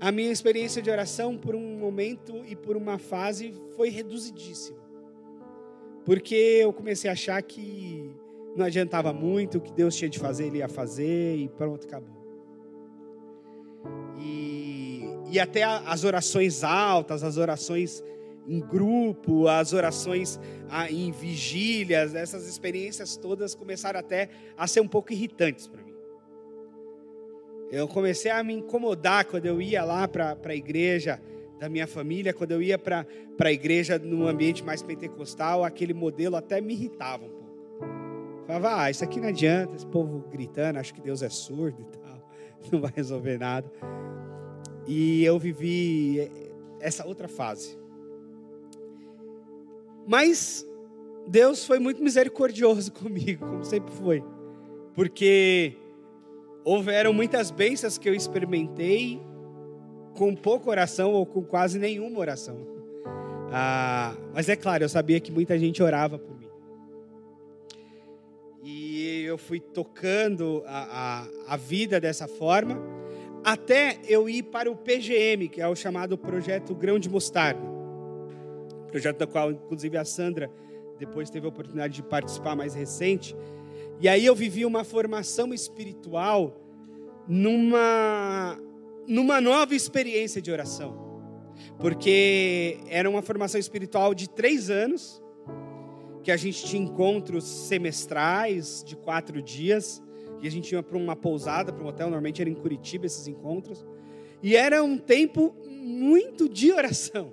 a 0.00 0.10
minha 0.10 0.32
experiência 0.32 0.82
de 0.82 0.90
oração 0.90 1.38
por 1.38 1.54
um 1.54 1.78
momento 1.78 2.44
e 2.44 2.56
por 2.56 2.76
uma 2.76 2.98
fase 2.98 3.54
foi 3.76 3.90
reduzidíssima. 3.90 4.78
Porque 6.04 6.34
eu 6.34 6.72
comecei 6.72 7.08
a 7.08 7.12
achar 7.12 7.40
que 7.42 8.10
não 8.56 8.66
adiantava 8.66 9.12
muito, 9.12 9.58
o 9.58 9.60
que 9.60 9.72
Deus 9.72 9.96
tinha 9.96 10.08
de 10.08 10.18
fazer, 10.18 10.46
Ele 10.46 10.58
ia 10.58 10.68
fazer 10.68 11.36
e 11.36 11.48
pronto, 11.48 11.86
acabou. 11.86 12.24
E, 14.18 15.04
e 15.30 15.40
até 15.40 15.62
as 15.64 16.04
orações 16.04 16.62
altas, 16.62 17.22
as 17.22 17.36
orações 17.36 18.02
em 18.46 18.60
grupo, 18.60 19.48
as 19.48 19.72
orações 19.72 20.38
em 20.90 21.10
vigílias, 21.10 22.14
essas 22.14 22.46
experiências 22.46 23.16
todas 23.16 23.54
começaram 23.54 23.98
até 23.98 24.28
a 24.56 24.66
ser 24.66 24.80
um 24.80 24.88
pouco 24.88 25.12
irritantes 25.12 25.66
para 25.66 25.82
mim. 25.82 25.94
Eu 27.70 27.88
comecei 27.88 28.30
a 28.30 28.42
me 28.44 28.54
incomodar 28.54 29.24
quando 29.24 29.46
eu 29.46 29.60
ia 29.60 29.82
lá 29.84 30.06
para 30.06 30.36
a 30.44 30.54
igreja 30.54 31.20
da 31.58 31.68
minha 31.68 31.86
família, 31.86 32.32
quando 32.32 32.52
eu 32.52 32.62
ia 32.62 32.78
para 32.78 33.06
a 33.40 33.52
igreja 33.52 33.98
num 33.98 34.28
ambiente 34.28 34.62
mais 34.62 34.82
pentecostal, 34.82 35.64
aquele 35.64 35.94
modelo 35.94 36.36
até 36.36 36.60
me 36.60 36.74
irritava 36.74 37.24
um 37.24 37.30
pouco. 37.30 37.43
Falava, 38.46 38.82
ah, 38.82 38.90
isso 38.90 39.02
aqui 39.02 39.20
não 39.20 39.28
adianta, 39.28 39.74
esse 39.74 39.86
povo 39.86 40.24
gritando, 40.30 40.78
acho 40.78 40.92
que 40.92 41.00
Deus 41.00 41.22
é 41.22 41.28
surdo 41.28 41.80
e 41.80 41.98
tal, 41.98 42.30
não 42.72 42.80
vai 42.80 42.92
resolver 42.94 43.38
nada. 43.38 43.70
E 44.86 45.24
eu 45.24 45.38
vivi 45.38 46.30
essa 46.80 47.06
outra 47.06 47.26
fase. 47.26 47.78
Mas 50.06 50.66
Deus 51.26 51.64
foi 51.64 51.78
muito 51.78 52.02
misericordioso 52.02 52.92
comigo, 52.94 53.46
como 53.46 53.64
sempre 53.64 53.92
foi. 53.94 54.22
Porque 54.94 55.76
houveram 56.64 57.12
muitas 57.12 57.50
bênçãos 57.50 57.98
que 57.98 58.08
eu 58.08 58.14
experimentei 58.14 59.20
com 60.14 60.34
pouca 60.34 60.70
oração 60.70 61.12
ou 61.12 61.26
com 61.26 61.42
quase 61.42 61.78
nenhuma 61.78 62.18
oração. 62.20 62.56
Ah, 63.50 64.14
mas 64.32 64.48
é 64.48 64.56
claro, 64.56 64.84
eu 64.84 64.88
sabia 64.88 65.20
que 65.20 65.32
muita 65.32 65.58
gente 65.58 65.82
orava 65.82 66.18
por 66.18 66.38
mim. 66.38 66.43
Eu 69.34 69.38
fui 69.38 69.60
tocando 69.60 70.62
a, 70.66 71.26
a, 71.48 71.54
a 71.54 71.56
vida 71.56 72.00
dessa 72.00 72.26
forma, 72.26 72.80
até 73.44 73.98
eu 74.06 74.28
ir 74.28 74.44
para 74.44 74.70
o 74.70 74.76
PGM, 74.76 75.48
que 75.48 75.60
é 75.60 75.68
o 75.68 75.74
chamado 75.74 76.16
Projeto 76.16 76.74
Grão 76.74 76.98
de 76.98 77.08
Mostarda 77.08 77.74
projeto 78.94 79.18
da 79.18 79.26
qual, 79.26 79.50
inclusive, 79.50 79.96
a 79.96 80.04
Sandra 80.04 80.48
depois 81.00 81.28
teve 81.28 81.44
a 81.46 81.48
oportunidade 81.48 81.94
de 81.94 82.02
participar 82.04 82.54
mais 82.54 82.74
recente. 82.74 83.34
E 84.00 84.08
aí 84.08 84.24
eu 84.24 84.36
vivi 84.36 84.64
uma 84.64 84.84
formação 84.84 85.52
espiritual 85.52 86.56
numa, 87.26 88.56
numa 89.04 89.40
nova 89.40 89.74
experiência 89.74 90.40
de 90.40 90.52
oração. 90.52 90.96
Porque 91.80 92.78
era 92.86 93.10
uma 93.10 93.20
formação 93.20 93.58
espiritual 93.58 94.14
de 94.14 94.30
três 94.30 94.70
anos, 94.70 95.20
que 96.24 96.32
a 96.32 96.36
gente 96.36 96.64
tinha 96.64 96.82
encontros 96.82 97.44
semestrais 97.44 98.82
de 98.84 98.96
quatro 98.96 99.40
dias, 99.40 100.02
e 100.42 100.48
a 100.48 100.50
gente 100.50 100.72
ia 100.72 100.82
para 100.82 100.98
uma 100.98 101.14
pousada, 101.14 101.72
para 101.72 101.84
um 101.84 101.86
hotel, 101.86 102.06
normalmente 102.06 102.40
era 102.40 102.50
em 102.50 102.54
Curitiba 102.54 103.06
esses 103.06 103.28
encontros. 103.28 103.86
E 104.42 104.56
era 104.56 104.82
um 104.82 104.98
tempo 104.98 105.54
muito 105.64 106.48
de 106.48 106.72
oração 106.72 107.32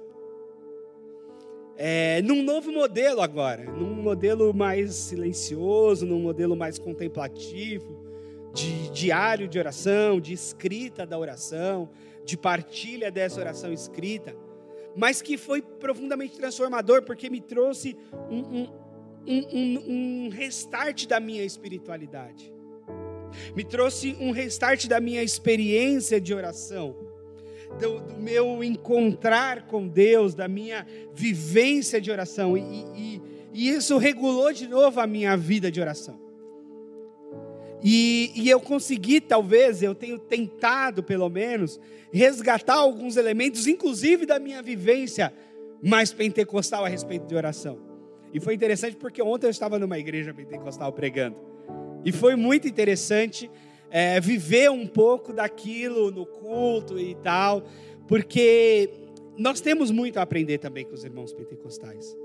é, 1.84 2.22
num 2.22 2.44
novo 2.44 2.72
modelo 2.72 3.22
agora, 3.22 3.64
num 3.64 3.96
modelo 3.96 4.54
mais 4.54 4.94
silencioso, 4.94 6.06
num 6.06 6.20
modelo 6.20 6.56
mais 6.56 6.78
contemplativo, 6.78 8.06
de 8.54 8.92
diário 8.92 9.48
de 9.48 9.58
oração, 9.58 10.22
de 10.22 10.32
escrita 10.32 11.08
da 11.08 11.18
oração, 11.18 11.90
de 12.24 12.38
partilha 12.38 13.10
dessa 13.10 13.40
oração 13.40 13.74
escrita, 13.74 14.36
mas 14.96 15.24
que 15.24 15.38
foi 15.38 15.60
profundamente 15.60 16.38
transformador 16.38 17.02
porque 17.02 17.32
me 17.32 17.42
trouxe 17.42 17.98
um, 18.30 18.60
um, 18.60 18.68
um, 19.28 20.26
um 20.26 20.30
restart 20.30 21.06
da 21.08 21.20
minha 21.20 21.44
espiritualidade, 21.44 22.54
me 23.56 23.64
trouxe 23.64 24.16
um 24.20 24.32
restart 24.32 24.88
da 24.88 25.00
minha 25.00 25.24
experiência 25.24 26.20
de 26.20 26.34
oração 26.34 26.96
do, 27.80 28.00
do, 28.02 28.20
meu 28.20 28.64
encontrar 28.64 29.68
com 29.68 29.88
Deus, 29.88 30.34
da 30.34 30.48
minha 30.48 30.86
vivência 31.14 32.02
de 32.02 32.12
oração. 32.12 32.58
E, 32.58 32.62
e, 32.96 33.22
e 33.54 33.70
isso 33.70 33.98
regulou 33.98 34.52
de 34.52 34.68
novo 34.68 35.00
a 35.00 35.08
minha 35.08 35.36
vida 35.38 35.72
de 35.72 35.80
oração. 35.80 36.20
E, 37.84 38.32
e, 38.36 38.50
eu 38.50 38.60
consegui, 38.60 39.20
talvez, 39.20 39.82
eu 39.82 39.96
tenho 39.96 40.20
tentado, 40.20 41.02
pelo 41.02 41.30
menos, 41.30 41.80
resgatar 42.12 42.76
alguns 42.76 43.18
elementos, 43.18 43.66
inclusive 43.66 44.26
da 44.26 44.38
minha 44.38 44.62
vivência 44.62 45.34
mais 45.82 46.14
pentecostal 46.14 46.86
a 46.86 46.88
respeito 46.88 47.26
de 47.26 47.36
oração. 47.36 47.91
E 48.34 48.40
foi 48.40 48.54
interessante 48.54 48.96
porque 48.96 49.22
ontem 49.22 49.48
eu 49.48 49.52
estava 49.52 49.78
numa 49.78 50.00
igreja 50.00 50.34
pentecostal 50.34 50.92
pregando. 50.92 51.36
E 52.04 52.12
foi 52.12 52.36
muito 52.36 52.68
interessante 52.68 53.50
é, 53.90 54.20
viver 54.20 54.72
um 54.72 54.88
pouco 54.88 55.34
daquilo 55.34 56.10
no 56.12 56.26
culto 56.26 56.98
e 56.98 57.14
tal, 57.16 57.64
porque 58.08 58.90
nós 59.38 59.62
temos 59.62 59.92
muito 59.92 60.18
a 60.18 60.22
aprender 60.22 60.58
também 60.58 60.86
com 60.86 60.94
os 60.94 61.04
irmãos 61.04 61.34
pentecostais. 61.34 62.16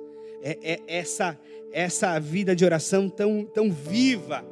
É, 0.42 0.58
é 0.62 0.80
essa, 0.86 1.38
essa 1.72 2.18
vida 2.18 2.54
de 2.54 2.64
oração 2.64 3.08
tão, 3.08 3.44
tão 3.44 3.70
viva 3.70 4.44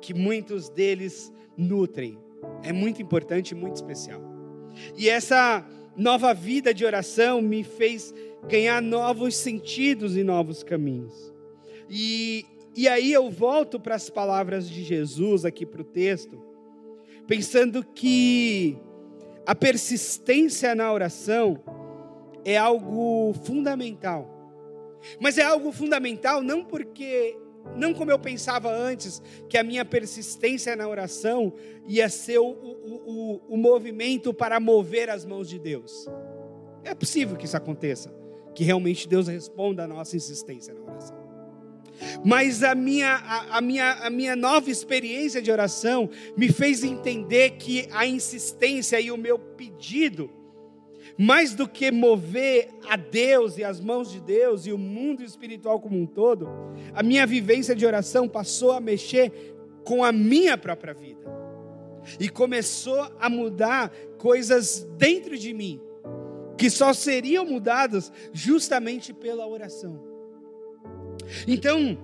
que 0.00 0.12
muitos 0.12 0.68
deles 0.68 1.32
nutrem. 1.56 2.18
É 2.62 2.72
muito 2.72 3.00
importante 3.00 3.52
e 3.52 3.54
muito 3.54 3.76
especial. 3.76 4.20
E 4.96 5.08
essa 5.08 5.64
nova 5.96 6.34
vida 6.34 6.74
de 6.74 6.84
oração 6.84 7.40
me 7.40 7.64
fez 7.64 8.14
ganhar 8.48 8.80
novos 8.80 9.36
sentidos 9.36 10.16
e 10.16 10.22
novos 10.22 10.62
caminhos. 10.62 11.34
E, 11.88 12.44
e 12.74 12.88
aí 12.88 13.12
eu 13.12 13.30
volto 13.30 13.78
para 13.78 13.94
as 13.94 14.10
palavras 14.10 14.68
de 14.68 14.82
Jesus 14.82 15.44
aqui 15.44 15.64
para 15.64 15.82
o 15.82 15.84
texto, 15.84 16.40
pensando 17.26 17.84
que 17.84 18.78
a 19.46 19.54
persistência 19.54 20.74
na 20.74 20.92
oração 20.92 21.62
é 22.44 22.56
algo 22.56 23.32
fundamental. 23.44 24.32
Mas 25.20 25.38
é 25.38 25.42
algo 25.42 25.70
fundamental 25.70 26.42
não 26.42 26.64
porque, 26.64 27.36
não 27.76 27.94
como 27.94 28.10
eu 28.10 28.18
pensava 28.18 28.70
antes, 28.70 29.22
que 29.48 29.56
a 29.56 29.62
minha 29.62 29.84
persistência 29.84 30.74
na 30.74 30.88
oração 30.88 31.52
ia 31.86 32.08
ser 32.08 32.38
o, 32.38 32.46
o, 32.46 33.02
o, 33.06 33.54
o 33.54 33.56
movimento 33.56 34.34
para 34.34 34.58
mover 34.58 35.08
as 35.08 35.24
mãos 35.24 35.48
de 35.48 35.58
Deus. 35.58 36.06
É 36.82 36.94
possível 36.94 37.36
que 37.36 37.44
isso 37.44 37.56
aconteça, 37.56 38.12
que 38.56 38.64
realmente 38.64 39.06
Deus 39.06 39.28
responda 39.28 39.84
a 39.84 39.86
nossa 39.86 40.16
insistência 40.16 40.72
na 40.72 40.80
oração. 40.80 41.16
Mas 42.24 42.62
a 42.62 42.74
minha, 42.74 43.14
a, 43.14 43.58
a, 43.58 43.60
minha, 43.60 43.92
a 43.92 44.08
minha 44.08 44.34
nova 44.34 44.70
experiência 44.70 45.42
de 45.42 45.52
oração 45.52 46.08
me 46.36 46.48
fez 46.48 46.82
entender 46.82 47.50
que 47.52 47.86
a 47.92 48.06
insistência 48.06 48.98
e 48.98 49.10
o 49.10 49.16
meu 49.16 49.38
pedido, 49.38 50.30
mais 51.18 51.54
do 51.54 51.68
que 51.68 51.90
mover 51.90 52.68
a 52.88 52.96
Deus 52.96 53.58
e 53.58 53.64
as 53.64 53.78
mãos 53.78 54.10
de 54.10 54.20
Deus 54.20 54.66
e 54.66 54.72
o 54.72 54.78
mundo 54.78 55.22
espiritual 55.22 55.78
como 55.78 55.98
um 55.98 56.06
todo, 56.06 56.48
a 56.94 57.02
minha 57.02 57.26
vivência 57.26 57.76
de 57.76 57.84
oração 57.84 58.26
passou 58.26 58.72
a 58.72 58.80
mexer 58.80 59.54
com 59.84 60.02
a 60.02 60.10
minha 60.12 60.56
própria 60.56 60.94
vida. 60.94 61.26
E 62.18 62.28
começou 62.28 63.06
a 63.20 63.28
mudar 63.28 63.92
coisas 64.16 64.86
dentro 64.96 65.36
de 65.36 65.52
mim, 65.52 65.80
que 66.56 66.70
só 66.70 66.92
seriam 66.92 67.44
mudadas 67.44 68.12
justamente 68.32 69.12
pela 69.12 69.46
oração. 69.46 70.00
Então, 71.46 71.98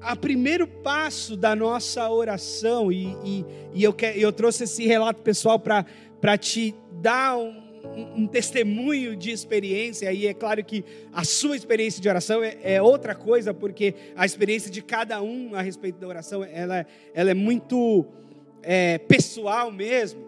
o 0.00 0.16
primeiro 0.16 0.66
passo 0.66 1.36
da 1.36 1.56
nossa 1.56 2.08
oração, 2.10 2.92
e, 2.92 3.16
e, 3.24 3.44
e 3.74 3.84
eu, 3.84 3.92
que, 3.92 4.06
eu 4.06 4.32
trouxe 4.32 4.64
esse 4.64 4.86
relato 4.86 5.22
pessoal 5.22 5.58
para 5.58 6.38
te 6.38 6.74
dar 7.00 7.36
um, 7.36 8.22
um, 8.22 8.26
testemunho 8.26 9.16
de 9.16 9.30
experiência, 9.30 10.12
e 10.12 10.26
é 10.26 10.34
claro 10.34 10.64
que 10.64 10.84
a 11.12 11.24
sua 11.24 11.56
experiência 11.56 12.00
de 12.00 12.08
oração 12.08 12.42
é, 12.42 12.56
é, 12.62 12.82
outra 12.82 13.14
coisa, 13.14 13.52
porque 13.52 13.94
a 14.14 14.24
experiência 14.24 14.70
de 14.70 14.82
cada 14.82 15.22
um 15.22 15.54
a 15.54 15.62
respeito 15.62 15.98
da 15.98 16.06
oração, 16.06 16.44
ela, 16.44 16.86
ela 17.14 17.30
é 17.30 17.34
muito 17.34 18.06
é, 18.62 18.98
pessoal 18.98 19.72
mesmo. 19.72 20.25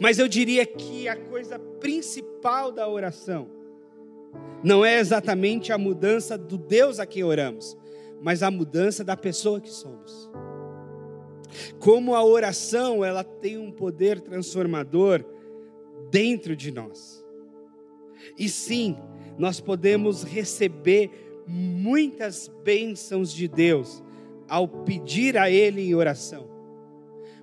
Mas 0.00 0.18
eu 0.18 0.28
diria 0.28 0.64
que 0.64 1.08
a 1.08 1.16
coisa 1.16 1.58
principal 1.58 2.72
da 2.72 2.88
oração 2.88 3.48
não 4.62 4.84
é 4.84 4.98
exatamente 4.98 5.72
a 5.72 5.78
mudança 5.78 6.38
do 6.38 6.56
Deus 6.56 6.98
a 6.98 7.06
quem 7.06 7.22
oramos, 7.22 7.76
mas 8.20 8.42
a 8.42 8.50
mudança 8.50 9.04
da 9.04 9.16
pessoa 9.16 9.60
que 9.60 9.70
somos. 9.70 10.30
Como 11.78 12.14
a 12.14 12.24
oração, 12.24 13.04
ela 13.04 13.22
tem 13.22 13.58
um 13.58 13.70
poder 13.70 14.20
transformador 14.20 15.24
dentro 16.10 16.56
de 16.56 16.72
nós. 16.72 17.24
E 18.38 18.48
sim, 18.48 18.96
nós 19.36 19.60
podemos 19.60 20.22
receber 20.22 21.10
muitas 21.46 22.48
bênçãos 22.64 23.32
de 23.32 23.46
Deus 23.46 24.02
ao 24.48 24.66
pedir 24.66 25.36
a 25.36 25.50
Ele 25.50 25.82
em 25.82 25.94
oração. 25.94 26.53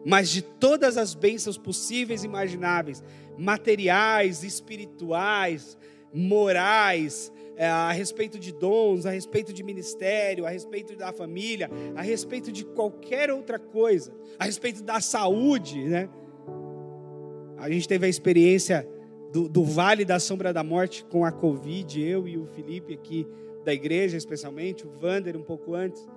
Mas 0.05 0.29
de 0.29 0.41
todas 0.41 0.98
as 0.98 1.13
bênçãos 1.13 1.58
possíveis 1.58 2.24
e 2.24 2.27
imagináveis, 2.27 3.03
materiais, 3.38 4.43
espirituais, 4.43 5.77
morais, 6.13 7.31
é, 7.55 7.67
a 7.67 7.91
respeito 7.91 8.39
de 8.39 8.51
dons, 8.51 9.05
a 9.05 9.12
respeito 9.12 9.53
de 9.53 9.63
ministério, 9.63 10.46
a 10.46 10.50
respeito 10.50 10.96
da 10.96 11.12
família, 11.12 11.70
a 11.96 12.01
respeito 12.01 12.51
de 12.51 12.65
qualquer 12.65 13.31
outra 13.31 13.60
coisa, 13.60 14.13
a 14.39 14.46
respeito 14.46 14.84
da 14.84 15.00
saúde, 15.00 15.84
né? 15.84 16.10
A 17.58 17.70
gente 17.70 17.88
teve 17.88 18.08
a 18.08 18.10
experiência 18.10 18.88
do, 19.31 19.48
do 19.48 19.63
vale 19.63 20.03
da 20.03 20.20
sombra 20.20 20.51
da 20.51 20.63
morte 20.63 21.05
com 21.05 21.24
a 21.24 21.31
Covid, 21.31 22.01
eu 22.01 22.27
e 22.27 22.38
o 22.38 22.48
Felipe 22.48 22.93
aqui 22.93 23.27
da 23.63 23.74
igreja, 23.74 24.17
especialmente, 24.17 24.88
o 24.88 24.89
Vander 24.89 25.38
um 25.38 25.43
pouco 25.43 25.75
antes. 25.75 26.08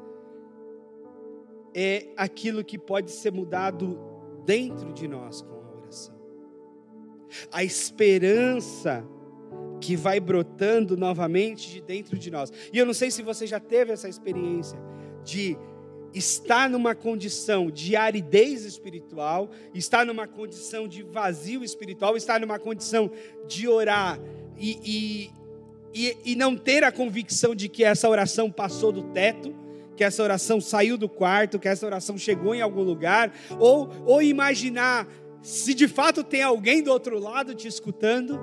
É 1.75 2.07
aquilo 2.17 2.65
que 2.65 2.79
pode 2.79 3.11
ser 3.11 3.33
mudado 3.33 3.99
dentro 4.45 4.93
de 4.93 5.09
nós 5.09 5.43
com 5.43 5.55
a 5.55 5.77
oração. 5.79 6.15
A 7.51 7.65
esperança 7.65 9.05
que 9.81 9.97
vai 9.97 10.19
brotando 10.19 10.97
novamente 10.97 11.71
de 11.71 11.81
dentro 11.81 12.19
de 12.19 12.31
nós. 12.31 12.51
E 12.73 12.79
eu 12.79 12.87
não 12.87 12.95
sei 12.95 13.11
se 13.11 13.23
você 13.23 13.47
já 13.47 13.61
teve 13.61 13.93
essa 13.93 14.09
experiência 14.09 14.79
de 15.25 15.59
estar 16.15 16.71
numa 16.71 16.95
condição 16.95 17.71
de 17.71 17.97
aridez 17.97 18.65
espiritual, 18.65 19.51
estar 19.75 20.07
numa 20.07 20.27
condição 20.27 20.87
de 20.87 21.03
vazio 21.03 21.65
espiritual, 21.65 22.17
estar 22.17 22.41
numa 22.41 22.59
condição 22.59 23.11
de 23.47 23.69
orar 23.69 24.19
e, 24.57 24.79
e, 24.85 25.31
e, 25.93 26.33
e 26.33 26.37
não 26.37 26.57
ter 26.57 26.85
a 26.85 26.93
convicção 26.93 27.55
de 27.55 27.69
que 27.69 27.83
essa 27.83 28.09
oração 28.09 28.51
passou 28.51 28.93
do 28.93 29.03
teto, 29.13 29.55
que 29.97 30.05
essa 30.05 30.23
oração 30.23 30.61
saiu 30.61 30.97
do 30.97 31.09
quarto, 31.09 31.59
que 31.59 31.69
essa 31.69 31.87
oração 31.87 32.19
chegou 32.19 32.55
em 32.55 32.61
algum 32.61 32.83
lugar, 32.83 33.33
ou, 33.59 33.89
ou 34.05 34.23
imaginar 34.23 35.07
se 35.43 35.75
de 35.75 35.87
fato 35.87 36.25
tem 36.25 36.43
alguém 36.43 36.83
do 36.83 36.91
outro 36.91 37.19
lado 37.19 37.55
te 37.55 37.69
escutando. 37.69 38.41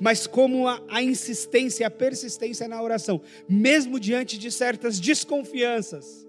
Mas 0.00 0.26
como 0.26 0.66
a, 0.66 0.82
a 0.88 1.02
insistência, 1.02 1.86
a 1.86 1.90
persistência 1.90 2.66
na 2.66 2.82
oração, 2.82 3.20
mesmo 3.48 4.00
diante 4.00 4.36
de 4.36 4.50
certas 4.50 4.98
desconfianças 4.98 6.26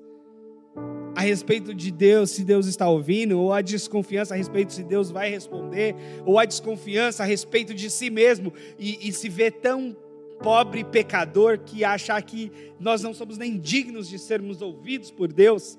a 1.16 1.22
respeito 1.22 1.74
de 1.74 1.92
Deus, 1.92 2.30
se 2.30 2.44
Deus 2.44 2.68
está 2.68 2.88
ouvindo, 2.88 3.40
ou 3.40 3.52
a 3.52 3.62
desconfiança 3.62 4.36
a 4.36 4.38
respeito 4.38 4.72
se 4.72 4.84
Deus 4.84 5.10
vai 5.10 5.30
responder, 5.30 5.96
ou 6.26 6.38
a 6.38 6.46
desconfiança 6.46 7.24
a 7.24 7.26
respeito 7.26 7.74
de 7.74 7.90
si 7.90 8.10
mesmo 8.10 8.54
e, 8.78 9.10
e 9.10 9.12
se 9.12 9.28
vê 9.28 9.50
tão 9.50 9.98
pobre 10.42 10.84
pecador 10.84 11.60
que 11.60 11.84
achar 11.84 12.22
que 12.22 12.52
nós 12.80 13.02
não 13.02 13.14
somos 13.14 13.38
nem 13.38 13.58
dignos 13.58 14.08
de 14.08 14.18
sermos 14.18 14.62
ouvidos 14.62 15.12
por 15.12 15.32
Deus, 15.32 15.78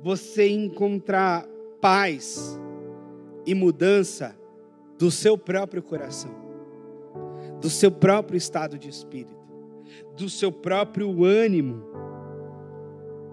você 0.00 0.48
encontrar 0.48 1.46
paz 1.80 2.58
e 3.46 3.54
mudança 3.54 4.38
do 4.98 5.10
seu 5.10 5.36
próprio 5.36 5.82
coração, 5.82 6.34
do 7.60 7.70
seu 7.70 7.90
próprio 7.90 8.36
estado 8.36 8.78
de 8.78 8.88
espírito, 8.88 9.36
do 10.16 10.28
seu 10.28 10.52
próprio 10.52 11.24
ânimo 11.24 11.82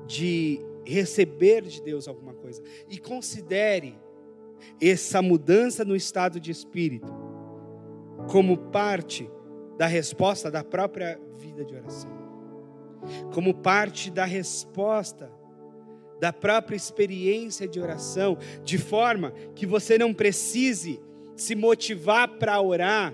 de 0.08 0.60
receber 0.86 1.64
de 1.64 1.82
Deus 1.82 2.08
alguma 2.08 2.34
coisa. 2.34 2.62
E 2.90 2.98
considere 2.98 3.96
essa 4.82 5.22
mudança 5.22 5.84
no 5.84 5.96
estado 5.96 6.40
de 6.40 6.52
espírito 6.52 7.33
como 8.30 8.58
parte 8.58 9.30
da 9.78 9.88
resposta 9.88 10.50
da 10.50 10.64
própria 10.64 11.20
vida 11.38 11.64
de 11.64 11.76
oração, 11.76 12.12
como 13.34 13.54
parte 13.54 14.10
da 14.10 14.26
resposta 14.26 15.32
da 16.20 16.32
própria 16.32 16.76
experiência 16.76 17.68
de 17.68 17.80
oração, 17.80 18.38
de 18.64 18.78
forma 18.78 19.32
que 19.56 19.66
você 19.66 19.98
não 19.98 20.14
precise 20.14 21.02
se 21.36 21.56
motivar 21.56 22.28
para 22.38 22.62
orar 22.62 23.14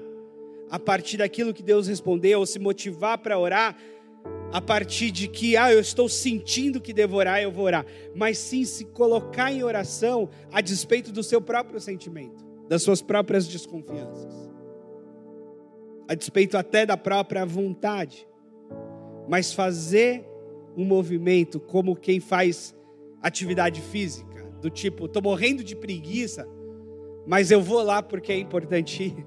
a 0.69 0.77
partir 0.77 1.17
daquilo 1.17 1.53
que 1.53 1.63
Deus 1.63 1.87
respondeu, 1.87 2.39
ou 2.39 2.45
se 2.45 2.59
motivar 2.59 3.17
para 3.17 3.39
orar 3.39 3.75
a 4.51 4.61
partir 4.61 5.11
de 5.11 5.27
que, 5.27 5.55
ah, 5.55 5.71
eu 5.71 5.79
estou 5.79 6.09
sentindo 6.09 6.81
que 6.81 6.93
devo 6.93 7.17
orar, 7.17 7.41
eu 7.41 7.51
vou 7.51 7.65
orar, 7.65 7.85
mas 8.15 8.37
sim 8.37 8.63
se 8.65 8.85
colocar 8.85 9.51
em 9.51 9.63
oração 9.63 10.29
a 10.51 10.61
despeito 10.61 11.11
do 11.11 11.23
seu 11.23 11.41
próprio 11.41 11.79
sentimento, 11.79 12.45
das 12.67 12.83
suas 12.83 13.01
próprias 13.01 13.47
desconfianças, 13.47 14.48
a 16.09 16.15
despeito 16.15 16.57
até 16.57 16.87
da 16.87 16.97
própria 16.97 17.45
vontade, 17.45 18.27
mas 19.27 19.53
fazer 19.53 20.27
um 20.75 20.83
movimento 20.83 21.59
como 21.59 21.95
quem 21.95 22.19
faz 22.19 22.75
atividade 23.21 23.79
física, 23.79 24.43
do 24.59 24.71
tipo, 24.71 25.05
estou 25.05 25.21
morrendo 25.21 25.63
de 25.63 25.75
preguiça, 25.75 26.49
mas 27.27 27.51
eu 27.51 27.61
vou 27.61 27.83
lá 27.83 28.01
porque 28.01 28.31
é 28.31 28.39
importante 28.39 29.03
ir. 29.03 29.25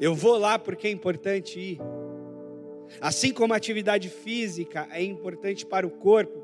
Eu 0.00 0.16
vou 0.16 0.36
lá 0.36 0.58
porque 0.58 0.88
é 0.88 0.90
importante 0.90 1.60
ir. 1.60 1.78
Assim 3.00 3.32
como 3.32 3.54
a 3.54 3.58
atividade 3.58 4.08
física 4.08 4.88
é 4.90 5.00
importante 5.00 5.64
para 5.64 5.86
o 5.86 5.90
corpo, 5.90 6.42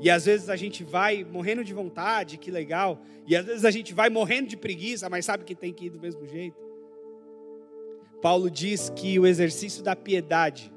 e 0.00 0.08
às 0.08 0.26
vezes 0.26 0.48
a 0.48 0.54
gente 0.54 0.84
vai 0.84 1.24
morrendo 1.24 1.64
de 1.64 1.74
vontade, 1.74 2.38
que 2.38 2.52
legal, 2.52 3.02
e 3.26 3.34
às 3.34 3.44
vezes 3.44 3.64
a 3.64 3.70
gente 3.72 3.92
vai 3.92 4.08
morrendo 4.08 4.46
de 4.46 4.56
preguiça, 4.56 5.10
mas 5.10 5.24
sabe 5.24 5.42
que 5.42 5.56
tem 5.56 5.72
que 5.72 5.86
ir 5.86 5.90
do 5.90 5.98
mesmo 5.98 6.24
jeito. 6.24 6.61
Paulo 8.22 8.50
diz 8.50 8.88
que 8.88 9.18
o 9.18 9.26
exercício 9.26 9.82
da 9.82 9.94
piedade, 9.94 10.72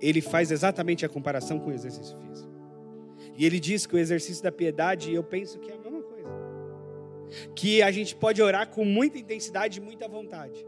ele 0.00 0.20
faz 0.20 0.52
exatamente 0.52 1.04
a 1.04 1.08
comparação 1.08 1.58
com 1.58 1.70
o 1.70 1.72
exercício 1.72 2.16
físico. 2.18 2.52
E 3.36 3.44
ele 3.44 3.58
diz 3.58 3.86
que 3.86 3.96
o 3.96 3.98
exercício 3.98 4.44
da 4.44 4.52
piedade, 4.52 5.12
eu 5.12 5.24
penso 5.24 5.58
que 5.58 5.72
é 5.72 5.84
que 7.54 7.82
a 7.82 7.90
gente 7.90 8.14
pode 8.14 8.42
orar 8.42 8.68
com 8.68 8.84
muita 8.84 9.18
intensidade 9.18 9.78
e 9.78 9.82
muita 9.82 10.08
vontade, 10.08 10.64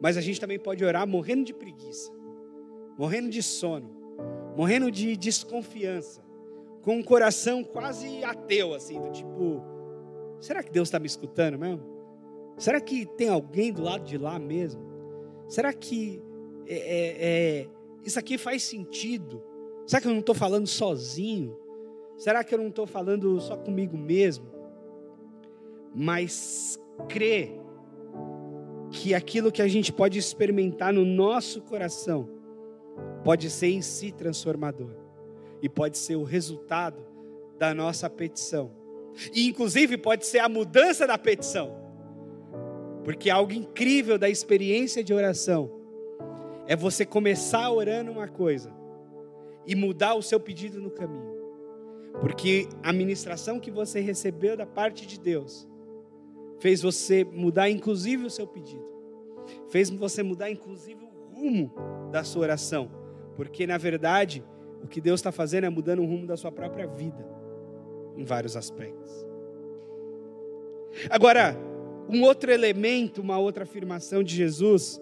mas 0.00 0.16
a 0.16 0.20
gente 0.20 0.40
também 0.40 0.58
pode 0.58 0.84
orar 0.84 1.06
morrendo 1.06 1.44
de 1.44 1.52
preguiça, 1.52 2.12
morrendo 2.96 3.28
de 3.28 3.42
sono, 3.42 3.90
morrendo 4.56 4.90
de 4.90 5.16
desconfiança, 5.16 6.22
com 6.82 6.96
um 6.96 7.02
coração 7.02 7.64
quase 7.64 8.22
ateu, 8.24 8.74
assim, 8.74 9.00
do 9.00 9.10
tipo: 9.10 9.62
será 10.40 10.62
que 10.62 10.70
Deus 10.70 10.88
está 10.88 10.98
me 10.98 11.06
escutando 11.06 11.58
mesmo? 11.58 11.97
Será 12.58 12.80
que 12.80 13.06
tem 13.06 13.28
alguém 13.28 13.72
do 13.72 13.82
lado 13.82 14.04
de 14.04 14.18
lá 14.18 14.38
mesmo? 14.38 14.82
Será 15.48 15.72
que 15.72 16.22
é, 16.66 16.74
é, 16.74 17.16
é, 17.20 17.68
isso 18.04 18.18
aqui 18.18 18.36
faz 18.36 18.62
sentido? 18.62 19.42
Será 19.86 20.02
que 20.02 20.08
eu 20.08 20.12
não 20.12 20.20
estou 20.20 20.34
falando 20.34 20.66
sozinho? 20.66 21.56
Será 22.16 22.42
que 22.44 22.54
eu 22.54 22.58
não 22.58 22.68
estou 22.68 22.86
falando 22.86 23.40
só 23.40 23.56
comigo 23.56 23.96
mesmo? 23.96 24.58
mas 25.94 26.78
crê 27.08 27.52
que 28.90 29.14
aquilo 29.14 29.52
que 29.52 29.60
a 29.60 29.68
gente 29.68 29.92
pode 29.92 30.18
experimentar 30.18 30.92
no 30.92 31.04
nosso 31.04 31.60
coração 31.60 32.28
pode 33.24 33.50
ser 33.50 33.68
em 33.68 33.82
si 33.82 34.12
transformador 34.12 34.90
e 35.60 35.68
pode 35.68 35.98
ser 35.98 36.16
o 36.16 36.22
resultado 36.22 37.04
da 37.58 37.74
nossa 37.74 38.08
petição. 38.08 38.70
E 39.34 39.48
inclusive 39.48 39.98
pode 39.98 40.24
ser 40.24 40.38
a 40.38 40.48
mudança 40.48 41.06
da 41.06 41.18
petição. 41.18 41.87
Porque 43.08 43.30
algo 43.30 43.54
incrível 43.54 44.18
da 44.18 44.28
experiência 44.28 45.02
de 45.02 45.14
oração 45.14 45.70
é 46.66 46.76
você 46.76 47.06
começar 47.06 47.70
orando 47.70 48.12
uma 48.12 48.28
coisa 48.28 48.70
e 49.66 49.74
mudar 49.74 50.14
o 50.14 50.20
seu 50.20 50.38
pedido 50.38 50.78
no 50.78 50.90
caminho. 50.90 51.34
Porque 52.20 52.68
a 52.82 52.92
ministração 52.92 53.58
que 53.58 53.70
você 53.70 53.98
recebeu 54.00 54.58
da 54.58 54.66
parte 54.66 55.06
de 55.06 55.18
Deus 55.18 55.66
fez 56.60 56.82
você 56.82 57.24
mudar 57.24 57.70
inclusive 57.70 58.26
o 58.26 58.30
seu 58.30 58.46
pedido, 58.46 58.84
fez 59.70 59.88
você 59.88 60.22
mudar 60.22 60.50
inclusive 60.50 61.02
o 61.02 61.34
rumo 61.34 61.72
da 62.12 62.22
sua 62.22 62.42
oração, 62.42 62.90
porque 63.36 63.66
na 63.66 63.78
verdade 63.78 64.44
o 64.84 64.86
que 64.86 65.00
Deus 65.00 65.20
está 65.20 65.32
fazendo 65.32 65.64
é 65.64 65.70
mudando 65.70 66.02
o 66.02 66.06
rumo 66.06 66.26
da 66.26 66.36
sua 66.36 66.52
própria 66.52 66.86
vida, 66.86 67.26
em 68.18 68.24
vários 68.26 68.54
aspectos. 68.54 69.26
Agora, 71.08 71.67
um 72.08 72.22
outro 72.22 72.50
elemento, 72.50 73.20
uma 73.20 73.38
outra 73.38 73.64
afirmação 73.64 74.22
de 74.22 74.34
Jesus, 74.34 75.00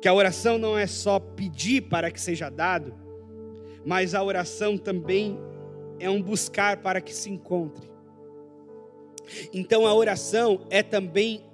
que 0.00 0.08
a 0.08 0.14
oração 0.14 0.58
não 0.58 0.76
é 0.76 0.86
só 0.86 1.18
pedir 1.18 1.82
para 1.82 2.10
que 2.10 2.20
seja 2.20 2.48
dado, 2.48 2.94
mas 3.84 4.14
a 4.14 4.22
oração 4.22 4.78
também 4.78 5.38
é 5.98 6.08
um 6.08 6.22
buscar 6.22 6.78
para 6.78 7.00
que 7.00 7.14
se 7.14 7.30
encontre. 7.30 7.90
Então 9.52 9.86
a 9.86 9.94
oração 9.94 10.66
é 10.70 10.82
também 10.82 11.44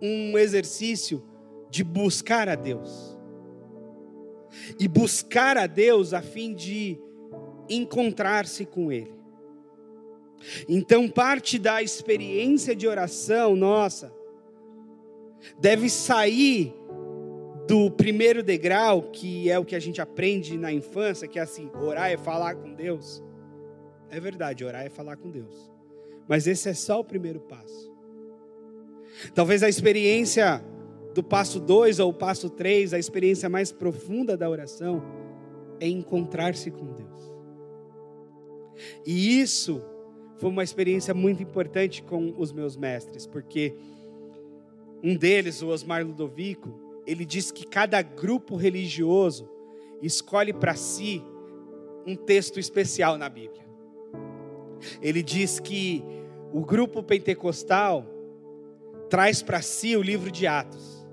um 0.00 0.36
exercício 0.36 1.22
de 1.70 1.82
buscar 1.82 2.48
a 2.48 2.54
Deus. 2.54 3.16
E 4.78 4.86
buscar 4.86 5.56
a 5.56 5.66
Deus 5.66 6.12
a 6.12 6.22
fim 6.22 6.54
de 6.54 6.98
encontrar-se 7.68 8.64
com 8.64 8.92
Ele. 8.92 9.12
Então, 10.68 11.08
parte 11.08 11.58
da 11.58 11.82
experiência 11.82 12.74
de 12.74 12.86
oração 12.86 13.56
nossa 13.56 14.12
deve 15.58 15.88
sair 15.88 16.74
do 17.66 17.90
primeiro 17.90 18.42
degrau, 18.42 19.02
que 19.10 19.50
é 19.50 19.58
o 19.58 19.64
que 19.64 19.74
a 19.74 19.80
gente 19.80 20.00
aprende 20.00 20.58
na 20.58 20.72
infância, 20.72 21.26
que 21.26 21.38
é 21.38 21.42
assim, 21.42 21.70
orar 21.74 22.10
é 22.10 22.16
falar 22.16 22.54
com 22.56 22.74
Deus. 22.74 23.22
É 24.10 24.20
verdade, 24.20 24.64
orar 24.64 24.84
é 24.84 24.90
falar 24.90 25.16
com 25.16 25.30
Deus. 25.30 25.70
Mas 26.28 26.46
esse 26.46 26.68
é 26.68 26.74
só 26.74 27.00
o 27.00 27.04
primeiro 27.04 27.40
passo. 27.40 27.92
Talvez 29.34 29.62
a 29.62 29.68
experiência 29.68 30.62
do 31.14 31.22
passo 31.22 31.60
2 31.60 32.00
ou 32.00 32.12
passo 32.12 32.50
3, 32.50 32.92
a 32.92 32.98
experiência 32.98 33.48
mais 33.48 33.70
profunda 33.72 34.36
da 34.36 34.48
oração, 34.50 35.02
é 35.80 35.88
encontrar-se 35.88 36.70
com 36.70 36.92
Deus. 36.92 37.32
E 39.06 39.40
isso 39.40 39.82
foi 40.38 40.50
uma 40.50 40.64
experiência 40.64 41.14
muito 41.14 41.42
importante 41.42 42.02
com 42.02 42.34
os 42.36 42.52
meus 42.52 42.76
mestres, 42.76 43.26
porque 43.26 43.74
um 45.02 45.16
deles, 45.16 45.62
o 45.62 45.68
Osmar 45.68 46.04
Ludovico, 46.04 46.74
ele 47.06 47.24
diz 47.24 47.50
que 47.50 47.66
cada 47.66 48.00
grupo 48.02 48.56
religioso 48.56 49.48
escolhe 50.02 50.52
para 50.52 50.74
si 50.74 51.22
um 52.06 52.16
texto 52.16 52.58
especial 52.58 53.16
na 53.18 53.28
Bíblia. 53.28 53.64
Ele 55.00 55.22
diz 55.22 55.60
que 55.60 56.02
o 56.52 56.64
grupo 56.64 57.02
pentecostal 57.02 58.06
traz 59.08 59.42
para 59.42 59.62
si 59.62 59.96
o 59.96 60.02
livro 60.02 60.30
de 60.30 60.46
Atos. 60.46 61.04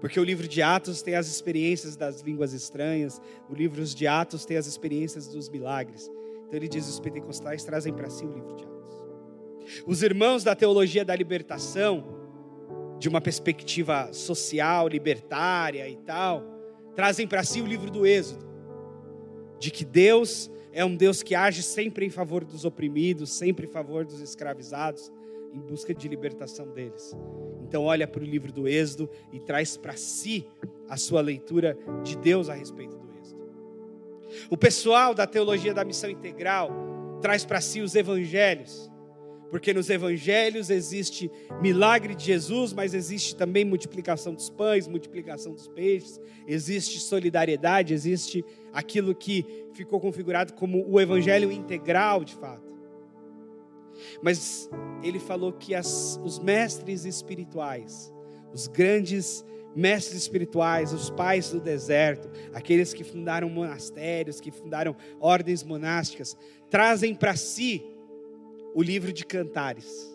Porque 0.00 0.18
o 0.18 0.24
livro 0.24 0.48
de 0.48 0.60
Atos 0.60 1.00
tem 1.00 1.14
as 1.14 1.28
experiências 1.28 1.96
das 1.96 2.22
línguas 2.22 2.52
estranhas, 2.52 3.20
o 3.48 3.54
livro 3.54 3.84
de 3.84 4.06
Atos 4.06 4.44
tem 4.44 4.56
as 4.56 4.66
experiências 4.66 5.28
dos 5.28 5.48
milagres. 5.48 6.10
Então 6.52 6.58
ele 6.58 6.68
diz: 6.68 6.86
os 6.86 7.00
pentecostais 7.00 7.64
trazem 7.64 7.94
para 7.94 8.10
si 8.10 8.26
o 8.26 8.30
livro 8.30 8.54
de 8.54 8.62
Atos. 8.64 8.90
Os 9.86 10.02
irmãos 10.02 10.44
da 10.44 10.54
teologia 10.54 11.02
da 11.02 11.16
libertação, 11.16 12.04
de 12.98 13.08
uma 13.08 13.22
perspectiva 13.22 14.12
social, 14.12 14.86
libertária 14.86 15.88
e 15.88 15.96
tal, 15.96 16.44
trazem 16.94 17.26
para 17.26 17.42
si 17.42 17.62
o 17.62 17.66
livro 17.66 17.90
do 17.90 18.06
Êxodo, 18.06 18.46
de 19.58 19.70
que 19.70 19.82
Deus 19.82 20.50
é 20.74 20.84
um 20.84 20.94
Deus 20.94 21.22
que 21.22 21.34
age 21.34 21.62
sempre 21.62 22.04
em 22.04 22.10
favor 22.10 22.44
dos 22.44 22.66
oprimidos, 22.66 23.32
sempre 23.32 23.66
em 23.66 23.70
favor 23.70 24.04
dos 24.04 24.20
escravizados, 24.20 25.10
em 25.54 25.58
busca 25.58 25.94
de 25.94 26.06
libertação 26.06 26.70
deles. 26.70 27.16
Então, 27.62 27.84
olha 27.84 28.06
para 28.06 28.22
o 28.22 28.26
livro 28.26 28.52
do 28.52 28.68
Êxodo 28.68 29.08
e 29.32 29.40
traz 29.40 29.78
para 29.78 29.96
si 29.96 30.46
a 30.86 30.98
sua 30.98 31.22
leitura 31.22 31.78
de 32.04 32.14
Deus 32.18 32.50
a 32.50 32.54
respeito. 32.54 33.01
O 34.50 34.56
pessoal 34.56 35.14
da 35.14 35.26
teologia 35.26 35.74
da 35.74 35.84
missão 35.84 36.10
integral 36.10 36.70
traz 37.20 37.44
para 37.44 37.60
si 37.60 37.80
os 37.80 37.94
evangelhos, 37.94 38.90
porque 39.50 39.74
nos 39.74 39.90
evangelhos 39.90 40.70
existe 40.70 41.30
milagre 41.60 42.14
de 42.14 42.24
Jesus, 42.24 42.72
mas 42.72 42.94
existe 42.94 43.36
também 43.36 43.64
multiplicação 43.64 44.34
dos 44.34 44.48
pães, 44.48 44.88
multiplicação 44.88 45.52
dos 45.52 45.68
peixes, 45.68 46.20
existe 46.46 46.98
solidariedade, 46.98 47.92
existe 47.92 48.44
aquilo 48.72 49.14
que 49.14 49.66
ficou 49.74 50.00
configurado 50.00 50.54
como 50.54 50.84
o 50.88 51.00
evangelho 51.00 51.52
integral 51.52 52.24
de 52.24 52.34
fato. 52.34 52.72
Mas 54.22 54.70
ele 55.02 55.18
falou 55.18 55.52
que 55.52 55.74
as, 55.74 56.18
os 56.24 56.38
mestres 56.38 57.04
espirituais, 57.04 58.12
os 58.52 58.66
grandes 58.66 59.44
mestres 59.74 60.22
espirituais, 60.22 60.92
os 60.92 61.10
pais 61.10 61.50
do 61.50 61.60
deserto, 61.60 62.28
aqueles 62.52 62.92
que 62.92 63.04
fundaram 63.04 63.48
monastérios, 63.48 64.40
que 64.40 64.50
fundaram 64.50 64.94
ordens 65.20 65.62
monásticas, 65.62 66.36
trazem 66.70 67.14
para 67.14 67.36
si 67.36 67.84
o 68.74 68.82
livro 68.82 69.12
de 69.12 69.24
Cantares. 69.24 70.12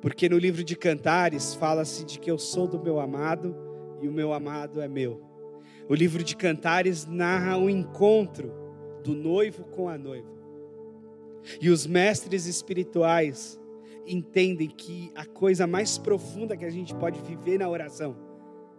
Porque 0.00 0.28
no 0.28 0.36
livro 0.36 0.62
de 0.62 0.76
Cantares 0.76 1.54
fala-se 1.54 2.04
de 2.04 2.18
que 2.18 2.30
eu 2.30 2.38
sou 2.38 2.66
do 2.66 2.78
meu 2.78 3.00
amado 3.00 3.56
e 4.02 4.08
o 4.08 4.12
meu 4.12 4.32
amado 4.32 4.80
é 4.80 4.88
meu. 4.88 5.20
O 5.88 5.94
livro 5.94 6.22
de 6.22 6.36
Cantares 6.36 7.06
narra 7.06 7.56
o 7.56 7.70
encontro 7.70 8.52
do 9.02 9.14
noivo 9.14 9.64
com 9.64 9.88
a 9.88 9.96
noiva. 9.96 10.32
E 11.60 11.68
os 11.70 11.86
mestres 11.86 12.46
espirituais 12.46 13.60
entendem 14.06 14.68
que 14.68 15.10
a 15.14 15.24
coisa 15.24 15.66
mais 15.66 15.98
profunda 15.98 16.56
que 16.56 16.64
a 16.64 16.70
gente 16.70 16.94
pode 16.94 17.20
viver 17.20 17.58
na 17.58 17.68
oração 17.68 18.16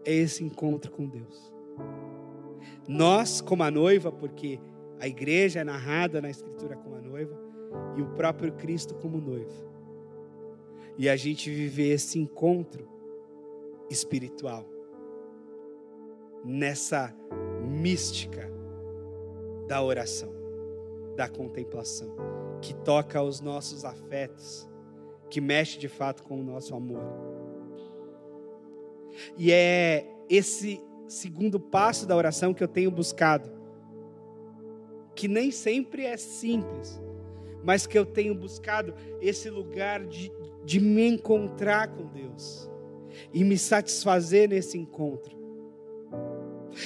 é 0.04 0.14
esse 0.14 0.44
encontro 0.44 0.92
com 0.92 1.08
Deus. 1.08 1.54
Nós, 2.88 3.42
como 3.42 3.64
a 3.64 3.72
noiva, 3.72 4.12
porque 4.12 4.60
a 5.00 5.08
igreja 5.08 5.60
é 5.60 5.64
narrada 5.64 6.22
na 6.22 6.30
Escritura 6.30 6.76
como 6.76 6.96
a 6.96 7.02
noiva, 7.02 7.38
e 7.98 8.02
o 8.02 8.10
próprio 8.12 8.54
Cristo 8.54 8.96
como 8.96 9.20
noivo. 9.20 9.66
E 10.98 11.10
a 11.10 11.16
gente 11.16 11.50
viver 11.50 11.90
esse 11.90 12.20
encontro 12.20 12.88
espiritual, 13.90 14.66
nessa 16.44 17.14
mística 17.62 18.50
da 19.68 19.82
oração, 19.82 20.34
da 21.16 21.28
contemplação 21.28 22.16
que 22.62 22.74
toca 22.74 23.22
os 23.22 23.42
nossos 23.42 23.84
afetos, 23.84 24.70
que 25.36 25.42
mexe 25.42 25.78
de 25.78 25.90
fato 25.90 26.24
com 26.24 26.40
o 26.40 26.44
nosso 26.46 26.74
amor. 26.74 27.04
E 29.38 29.52
é 29.52 30.08
esse 30.30 30.82
segundo 31.10 31.60
passo 31.60 32.08
da 32.08 32.16
oração 32.16 32.54
que 32.54 32.64
eu 32.64 32.70
tenho 32.70 32.90
buscado, 32.90 33.52
que 35.14 35.28
nem 35.28 35.52
sempre 35.52 36.06
é 36.06 36.16
simples, 36.16 37.02
mas 37.66 37.86
que 37.86 38.00
eu 38.00 38.06
tenho 38.06 38.34
buscado 38.34 38.96
esse 39.20 39.50
lugar 39.50 40.06
de, 40.06 40.32
de 40.64 40.80
me 40.80 41.06
encontrar 41.06 41.90
com 41.90 42.06
Deus 42.06 42.72
e 43.34 43.44
me 43.44 43.58
satisfazer 43.58 44.48
nesse 44.48 44.78
encontro. 44.78 45.38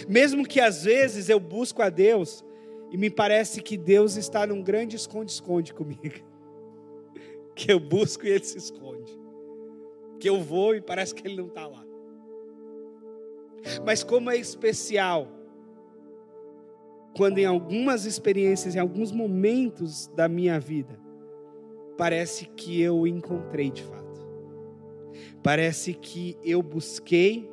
Mesmo 0.07 0.43
que 0.43 0.59
às 0.59 0.85
vezes 0.85 1.29
eu 1.29 1.39
busco 1.39 1.83
a 1.83 1.89
Deus 1.91 2.43
e 2.89 2.97
me 2.97 3.11
parece 3.11 3.61
que 3.61 3.77
Deus 3.77 4.15
está 4.15 4.47
num 4.47 4.63
grande 4.63 4.95
esconde-esconde 4.95 5.71
comigo. 5.71 6.27
Que 7.59 7.73
eu 7.73 7.79
busco 7.79 8.25
e 8.25 8.29
ele 8.29 8.43
se 8.45 8.57
esconde. 8.57 9.19
Que 10.17 10.29
eu 10.29 10.41
vou 10.41 10.73
e 10.75 10.81
parece 10.81 11.13
que 11.13 11.27
ele 11.27 11.35
não 11.35 11.47
está 11.47 11.67
lá. 11.67 11.85
Mas 13.85 14.01
como 14.01 14.31
é 14.31 14.37
especial 14.37 15.27
quando 17.17 17.37
em 17.37 17.45
algumas 17.45 18.05
experiências, 18.05 18.75
em 18.75 18.79
alguns 18.79 19.11
momentos 19.11 20.07
da 20.15 20.29
minha 20.29 20.57
vida, 20.57 20.97
parece 21.97 22.45
que 22.45 22.81
eu 22.81 22.99
o 22.99 23.07
encontrei 23.07 23.69
de 23.69 23.83
fato. 23.83 24.25
Parece 25.43 25.93
que 25.93 26.37
eu 26.41 26.63
busquei 26.63 27.49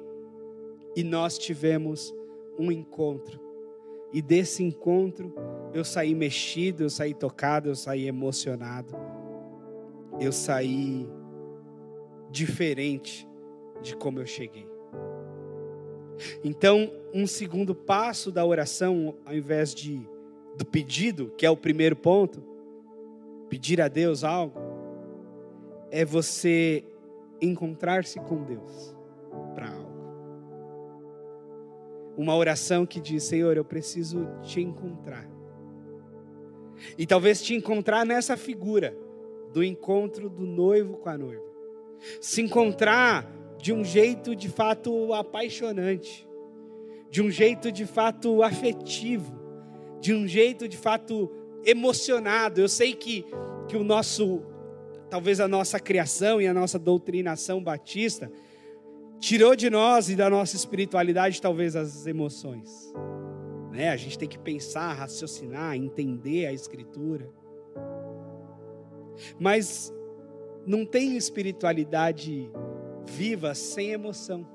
e 0.95 1.03
nós 1.03 1.37
tivemos 1.37 2.15
um 2.57 2.71
encontro. 2.71 3.41
E 4.13 4.23
desse 4.23 4.63
encontro 4.63 5.35
eu 5.75 5.85
saí 5.85 6.15
mexido, 6.15 6.85
eu 6.85 6.91
saí 6.91 7.13
tocado, 7.13 7.69
eu 7.69 7.75
saí 7.75 8.07
emocionado. 8.07 8.95
Eu 10.21 10.33
saí 10.33 11.07
diferente 12.31 13.29
de 13.83 13.97
como 13.97 14.19
eu 14.19 14.27
cheguei. 14.27 14.67
Então, 16.43 16.91
um 17.13 17.27
segundo 17.27 17.75
passo 17.75 18.31
da 18.33 18.45
oração, 18.45 19.17
ao 19.25 19.35
invés 19.35 19.75
de 19.75 20.07
do 20.57 20.65
pedido, 20.65 21.31
que 21.37 21.45
é 21.45 21.51
o 21.51 21.57
primeiro 21.57 21.95
ponto, 21.95 22.43
pedir 23.49 23.81
a 23.81 23.89
Deus 23.89 24.25
algo, 24.25 24.59
é 25.91 26.05
você 26.05 26.83
encontrar-se 27.41 28.19
com 28.21 28.43
Deus 28.43 28.97
para 29.55 29.71
algo. 29.71 29.97
Uma 32.17 32.35
oração 32.35 32.87
que 32.87 33.01
diz: 33.01 33.25
Senhor, 33.25 33.57
eu 33.57 33.65
preciso 33.65 34.27
te 34.43 34.63
encontrar. 34.63 35.29
E 36.97 37.07
talvez 37.07 37.43
te 37.43 37.55
encontrar 37.55 38.05
nessa 38.07 38.37
figura 38.37 38.97
do 39.57 39.65
encontro 39.65 40.29
do 40.29 40.45
noivo 40.45 40.99
com 40.99 41.09
a 41.09 41.17
noiva. 41.17 41.43
Se 42.21 42.43
encontrar 42.43 43.27
de 43.57 43.73
um 43.73 43.83
jeito 43.83 44.37
de 44.37 44.51
fato 44.51 45.15
apaixonante, 45.15 46.29
de 47.11 47.23
um 47.23 47.31
jeito 47.31 47.73
de 47.73 47.87
fato 47.87 48.43
afetivo, 48.43 49.35
de 49.99 50.13
um 50.13 50.29
jeito 50.29 50.69
de 50.69 50.77
fato 50.77 51.33
emocionado. 51.65 52.61
Eu 52.61 52.69
sei 52.69 52.93
que, 52.93 53.25
que 53.67 53.79
o 53.79 53.83
nosso, 53.83 54.43
talvez 55.09 55.41
a 55.41 55.49
nossa 55.49 55.81
criação 55.81 56.39
e 56.39 56.47
a 56.47 56.53
nossa 56.53 56.79
doutrinação 56.79 57.65
batista 57.65 58.31
tirou 59.19 59.57
de 59.57 59.71
nós 59.71 60.11
e 60.11 60.17
da 60.17 60.29
nossa 60.29 60.55
espiritualidade 60.55 61.41
talvez 61.41 61.75
as 61.75 62.07
emoções. 62.07 62.93
Né? 63.73 63.89
A 63.89 63.97
gente 63.97 64.19
tem 64.19 64.29
que 64.29 64.39
pensar, 64.39 64.93
raciocinar, 64.93 65.75
entender 65.77 66.45
a 66.45 66.53
escritura. 66.53 67.33
Mas 69.39 69.93
não 70.67 70.85
tem 70.85 71.17
espiritualidade 71.17 72.51
viva 73.07 73.55
sem 73.55 73.93
emoção. 73.93 74.47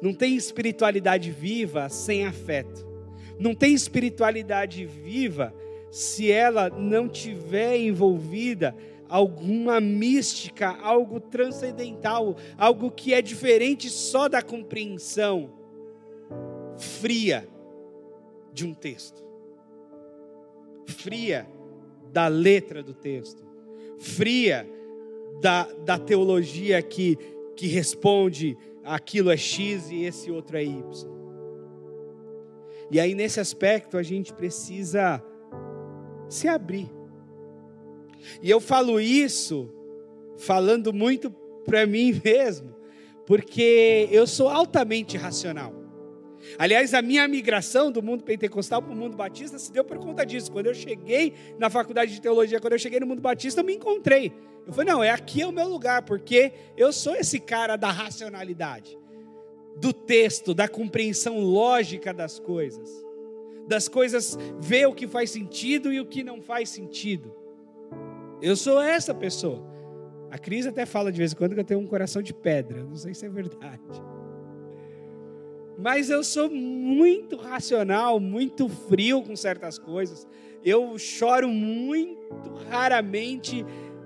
Não 0.00 0.12
tem 0.12 0.36
espiritualidade 0.36 1.30
viva 1.30 1.88
sem 1.88 2.26
afeto. 2.26 2.86
Não 3.38 3.54
tem 3.54 3.74
espiritualidade 3.74 4.84
viva 4.84 5.54
se 5.90 6.30
ela 6.30 6.70
não 6.70 7.08
tiver 7.08 7.76
envolvida 7.76 8.74
alguma 9.08 9.78
mística, 9.78 10.68
algo 10.80 11.20
transcendental, 11.20 12.36
algo 12.56 12.90
que 12.90 13.12
é 13.12 13.20
diferente 13.20 13.90
só 13.90 14.26
da 14.26 14.40
compreensão 14.40 15.52
fria 16.78 17.46
de 18.52 18.66
um 18.66 18.72
texto, 18.72 19.22
fria 20.86 21.46
da 22.10 22.26
letra 22.26 22.82
do 22.82 22.94
texto, 22.94 23.44
fria 24.02 24.68
da, 25.40 25.64
da 25.84 25.96
teologia 25.96 26.82
que, 26.82 27.16
que 27.56 27.68
responde 27.68 28.58
aquilo 28.84 29.30
é 29.30 29.36
X 29.36 29.90
e 29.90 30.02
esse 30.02 30.30
outro 30.30 30.56
é 30.56 30.64
Y. 30.64 30.82
E 32.90 33.00
aí, 33.00 33.14
nesse 33.14 33.40
aspecto, 33.40 33.96
a 33.96 34.02
gente 34.02 34.34
precisa 34.34 35.22
se 36.28 36.48
abrir. 36.48 36.90
E 38.42 38.50
eu 38.50 38.60
falo 38.60 39.00
isso 39.00 39.70
falando 40.36 40.92
muito 40.92 41.30
para 41.64 41.86
mim 41.86 42.12
mesmo, 42.22 42.74
porque 43.24 44.08
eu 44.10 44.26
sou 44.26 44.48
altamente 44.48 45.16
racional. 45.16 45.81
Aliás, 46.58 46.94
a 46.94 47.02
minha 47.02 47.26
migração 47.28 47.90
do 47.90 48.02
mundo 48.02 48.24
pentecostal 48.24 48.82
para 48.82 48.92
o 48.92 48.96
mundo 48.96 49.16
batista 49.16 49.58
se 49.58 49.72
deu 49.72 49.84
por 49.84 49.98
conta 49.98 50.24
disso. 50.24 50.50
Quando 50.50 50.66
eu 50.66 50.74
cheguei 50.74 51.34
na 51.58 51.70
faculdade 51.70 52.12
de 52.12 52.20
teologia, 52.20 52.60
quando 52.60 52.74
eu 52.74 52.78
cheguei 52.78 53.00
no 53.00 53.06
mundo 53.06 53.20
batista, 53.20 53.60
eu 53.60 53.64
me 53.64 53.74
encontrei. 53.74 54.32
Eu 54.66 54.72
falei, 54.72 54.92
não, 54.92 55.02
é 55.02 55.10
aqui 55.10 55.42
é 55.42 55.46
o 55.46 55.52
meu 55.52 55.68
lugar, 55.68 56.02
porque 56.02 56.52
eu 56.76 56.92
sou 56.92 57.16
esse 57.16 57.40
cara 57.40 57.76
da 57.76 57.90
racionalidade, 57.90 58.98
do 59.76 59.92
texto, 59.92 60.54
da 60.54 60.68
compreensão 60.68 61.40
lógica 61.40 62.12
das 62.12 62.38
coisas, 62.38 62.88
das 63.66 63.88
coisas, 63.88 64.38
ver 64.60 64.86
o 64.86 64.94
que 64.94 65.08
faz 65.08 65.30
sentido 65.30 65.92
e 65.92 66.00
o 66.00 66.06
que 66.06 66.22
não 66.22 66.40
faz 66.40 66.68
sentido. 66.68 67.34
Eu 68.40 68.56
sou 68.56 68.80
essa 68.80 69.14
pessoa. 69.14 69.64
A 70.30 70.38
Cris 70.38 70.66
até 70.66 70.86
fala 70.86 71.12
de 71.12 71.18
vez 71.18 71.32
em 71.32 71.36
quando 71.36 71.54
que 71.54 71.60
eu 71.60 71.64
tenho 71.64 71.80
um 71.80 71.86
coração 71.86 72.22
de 72.22 72.32
pedra, 72.32 72.82
não 72.84 72.96
sei 72.96 73.14
se 73.14 73.26
é 73.26 73.28
verdade. 73.28 74.02
Mas 75.78 76.10
eu 76.10 76.22
sou 76.22 76.50
muito 76.50 77.36
racional, 77.36 78.20
muito 78.20 78.68
frio 78.68 79.22
com 79.22 79.34
certas 79.34 79.78
coisas. 79.78 80.26
Eu 80.64 80.98
choro 80.98 81.48
muito 81.48 82.54
raramente 82.70 83.64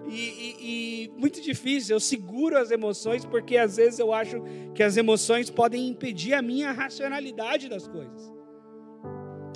e, 0.09 0.15
e, 0.15 0.57
e, 0.61 1.11
muito 1.19 1.41
difícil. 1.41 1.97
Eu 1.97 2.01
seguro 2.01 2.57
as 2.57 2.71
emoções 2.71 3.25
porque 3.25 3.57
às 3.57 3.77
vezes 3.77 3.99
eu 3.99 4.13
acho 4.13 4.43
que 4.75 4.83
as 4.83 4.97
emoções 4.97 5.51
podem 5.51 5.89
impedir 5.89 6.35
a 6.35 6.43
minha 6.43 6.73
racionalidade 6.73 7.69
das 7.69 7.87
coisas. 7.87 8.33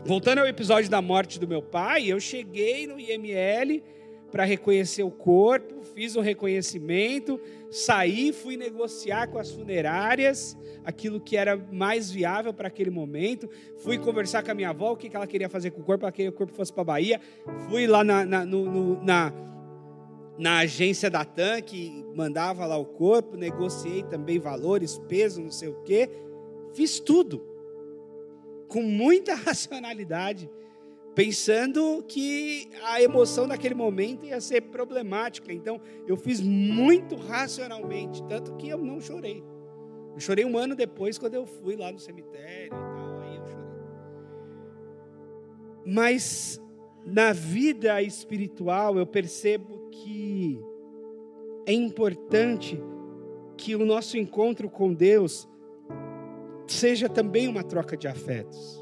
Voltando 0.05 0.39
ao 0.39 0.47
episódio 0.47 0.91
da 0.91 1.01
morte 1.01 1.39
do 1.39 1.47
meu 1.47 1.63
pai, 1.63 2.07
eu 2.07 2.19
cheguei 2.19 2.87
no 2.87 2.99
IML 2.99 3.83
para 4.31 4.45
reconhecer 4.45 5.03
o 5.03 5.11
corpo, 5.11 5.83
fiz 5.83 6.17
o 6.17 6.21
reconhecimento, 6.21 7.41
saí, 7.71 8.33
fui 8.33 8.57
negociar 8.57 9.29
com 9.29 9.39
as 9.39 9.51
funerárias 9.51 10.57
aquilo 10.85 11.21
que 11.21 11.37
era 11.37 11.57
mais 11.57 12.11
viável 12.11 12.55
para 12.55 12.69
aquele 12.69 12.91
momento, 12.91 13.49
fui 13.79 13.99
conversar 13.99 14.43
com 14.43 14.51
a 14.51 14.55
minha 14.55 14.71
avó, 14.71 14.93
o 14.93 14.97
que 14.97 15.15
ela 15.15 15.27
queria 15.27 15.49
fazer 15.49 15.71
com 15.71 15.81
o 15.81 15.85
corpo, 15.85 16.11
queria 16.11 16.31
que 16.31 16.35
o 16.35 16.39
corpo 16.39 16.55
fosse 16.55 16.73
para 16.73 16.83
a 16.83 16.85
Bahia, 16.85 17.21
fui 17.69 17.87
lá 17.87 18.03
na, 18.03 18.25
na, 18.25 18.45
no, 18.45 18.65
no, 18.65 19.05
na 19.05 19.33
na 20.41 20.61
agência 20.61 21.11
da 21.11 21.23
TAM, 21.23 21.61
que 21.61 22.03
mandava 22.15 22.65
lá 22.65 22.79
o 22.79 22.87
corpo, 22.87 23.37
negociei 23.37 24.03
também 24.05 24.39
valores, 24.39 24.99
peso, 25.07 25.43
não 25.43 25.51
sei 25.51 25.69
o 25.69 25.83
quê. 25.83 26.09
Fiz 26.73 26.99
tudo. 26.99 27.45
Com 28.67 28.83
muita 28.83 29.35
racionalidade, 29.37 30.51
pensando 31.15 32.03
que 32.07 32.69
a 32.85 33.03
emoção 33.03 33.47
naquele 33.47 33.75
momento 33.75 34.25
ia 34.25 34.41
ser 34.41 34.63
problemática. 34.63 35.53
Então, 35.53 35.81
eu 36.07 36.17
fiz 36.17 36.41
muito 36.41 37.17
racionalmente, 37.17 38.23
tanto 38.25 38.57
que 38.57 38.69
eu 38.69 38.79
não 38.79 39.01
chorei. 39.01 39.43
Eu 40.15 40.21
chorei 40.21 40.45
um 40.45 40.57
ano 40.57 40.75
depois, 40.75 41.19
quando 41.19 41.35
eu 41.35 41.47
fui 41.47 41.77
lá 41.77 41.91
no 41.91 41.99
cemitério 41.99 42.67
e 42.67 42.71
tal, 42.71 43.21
aí 43.21 43.37
eu 43.37 43.47
chorei. 43.47 43.67
Mas 45.87 46.61
na 47.05 47.33
vida 47.33 48.01
espiritual 48.03 48.99
eu 48.99 49.07
percebo 49.07 49.89
que 49.91 50.61
é 51.67 51.73
importante 51.73 52.81
que 53.57 53.75
o 53.75 53.85
nosso 53.85 54.17
encontro 54.17 54.69
com 54.71 54.93
Deus 54.93 55.49
seja 56.67 57.09
também 57.09 57.49
uma 57.49 57.63
troca 57.63 57.97
de 57.97 58.09
afetos. 58.09 58.80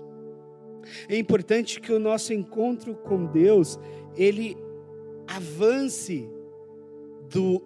É 1.09 1.17
importante 1.17 1.81
que 1.81 1.93
o 1.93 1.99
nosso 1.99 2.33
encontro 2.33 2.95
com 2.95 3.27
Deus 3.27 3.79
ele 4.17 4.57
avance 5.27 6.29
do 7.31 7.63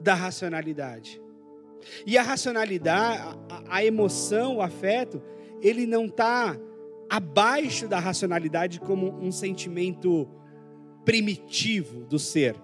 da 0.00 0.14
racionalidade. 0.14 1.22
E 2.06 2.18
a 2.18 2.22
racionalidade, 2.22 3.38
a, 3.48 3.76
a 3.76 3.84
emoção, 3.84 4.56
o 4.56 4.62
afeto, 4.62 5.22
ele 5.60 5.86
não 5.86 6.06
está 6.06 6.58
abaixo 7.08 7.86
da 7.86 7.98
racionalidade 7.98 8.80
como 8.80 9.14
um 9.20 9.30
sentimento 9.30 10.28
primitivo 11.04 12.04
do 12.04 12.18
ser. 12.18 12.56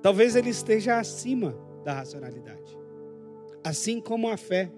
Talvez 0.00 0.36
ele 0.36 0.50
esteja 0.50 0.98
acima 0.98 1.56
da 1.84 1.94
racionalidade. 1.94 2.78
Assim 3.64 4.00
como 4.00 4.28
a 4.28 4.36
fé, 4.36 4.70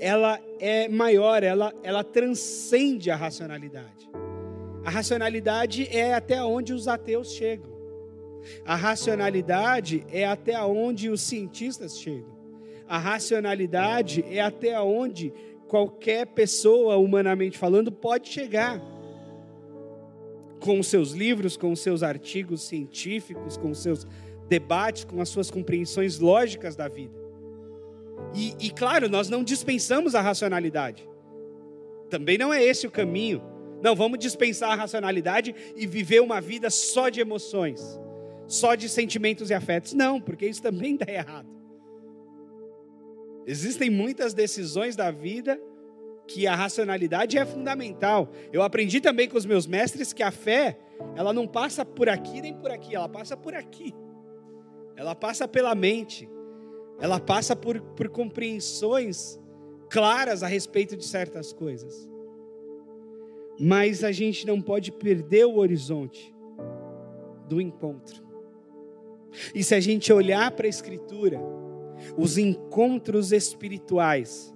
ela 0.00 0.40
é 0.60 0.88
maior, 0.88 1.42
ela, 1.42 1.72
ela 1.82 2.04
transcende 2.04 3.10
a 3.10 3.16
racionalidade. 3.16 4.08
A 4.84 4.90
racionalidade 4.90 5.88
é 5.90 6.14
até 6.14 6.42
onde 6.42 6.72
os 6.72 6.88
ateus 6.88 7.32
chegam. 7.32 7.70
A 8.64 8.74
racionalidade 8.74 10.04
é 10.10 10.24
até 10.24 10.60
onde 10.62 11.10
os 11.10 11.20
cientistas 11.20 11.98
chegam. 11.98 12.36
A 12.88 12.96
racionalidade 12.96 14.24
é 14.30 14.40
até 14.40 14.80
onde 14.80 15.32
qualquer 15.66 16.26
pessoa, 16.28 16.96
humanamente 16.96 17.58
falando, 17.58 17.92
pode 17.92 18.28
chegar. 18.28 18.80
Com 20.60 20.80
os 20.80 20.86
seus 20.86 21.12
livros, 21.12 21.56
com 21.56 21.70
os 21.70 21.80
seus 21.80 22.02
artigos 22.02 22.62
científicos, 22.62 23.56
com 23.56 23.70
os 23.70 23.78
seus 23.78 24.06
debates, 24.48 25.04
com 25.04 25.20
as 25.20 25.28
suas 25.28 25.50
compreensões 25.50 26.18
lógicas 26.18 26.74
da 26.74 26.88
vida. 26.88 27.27
E, 28.34 28.54
e 28.60 28.70
claro, 28.70 29.08
nós 29.08 29.28
não 29.28 29.42
dispensamos 29.42 30.14
a 30.14 30.20
racionalidade. 30.20 31.08
Também 32.10 32.38
não 32.38 32.52
é 32.52 32.62
esse 32.62 32.86
o 32.86 32.90
caminho. 32.90 33.42
Não, 33.82 33.94
vamos 33.94 34.18
dispensar 34.18 34.72
a 34.72 34.74
racionalidade 34.74 35.54
e 35.76 35.86
viver 35.86 36.20
uma 36.20 36.40
vida 36.40 36.68
só 36.70 37.08
de 37.08 37.20
emoções, 37.20 37.98
só 38.46 38.74
de 38.74 38.88
sentimentos 38.88 39.50
e 39.50 39.54
afetos. 39.54 39.92
Não, 39.92 40.20
porque 40.20 40.46
isso 40.46 40.62
também 40.62 40.96
dá 40.96 41.10
errado. 41.10 41.48
Existem 43.46 43.88
muitas 43.88 44.34
decisões 44.34 44.96
da 44.96 45.10
vida 45.10 45.58
que 46.26 46.46
a 46.46 46.54
racionalidade 46.54 47.38
é 47.38 47.46
fundamental. 47.46 48.30
Eu 48.52 48.62
aprendi 48.62 49.00
também 49.00 49.28
com 49.28 49.38
os 49.38 49.46
meus 49.46 49.66
mestres 49.66 50.12
que 50.12 50.22
a 50.22 50.30
fé, 50.30 50.78
ela 51.16 51.32
não 51.32 51.46
passa 51.46 51.84
por 51.84 52.08
aqui 52.08 52.42
nem 52.42 52.54
por 52.54 52.70
aqui, 52.70 52.94
ela 52.94 53.08
passa 53.08 53.36
por 53.36 53.54
aqui. 53.54 53.94
Ela 54.96 55.14
passa 55.14 55.48
pela 55.48 55.74
mente. 55.74 56.28
Ela 57.00 57.20
passa 57.20 57.54
por, 57.54 57.80
por 57.80 58.08
compreensões 58.08 59.38
claras 59.88 60.42
a 60.42 60.46
respeito 60.46 60.96
de 60.96 61.04
certas 61.04 61.52
coisas. 61.52 62.08
Mas 63.58 64.04
a 64.04 64.12
gente 64.12 64.46
não 64.46 64.60
pode 64.60 64.92
perder 64.92 65.46
o 65.46 65.56
horizonte 65.56 66.34
do 67.48 67.60
encontro. 67.60 68.22
E 69.54 69.62
se 69.62 69.74
a 69.74 69.80
gente 69.80 70.12
olhar 70.12 70.50
para 70.52 70.66
a 70.66 70.68
Escritura, 70.68 71.40
os 72.16 72.38
encontros 72.38 73.32
espirituais, 73.32 74.54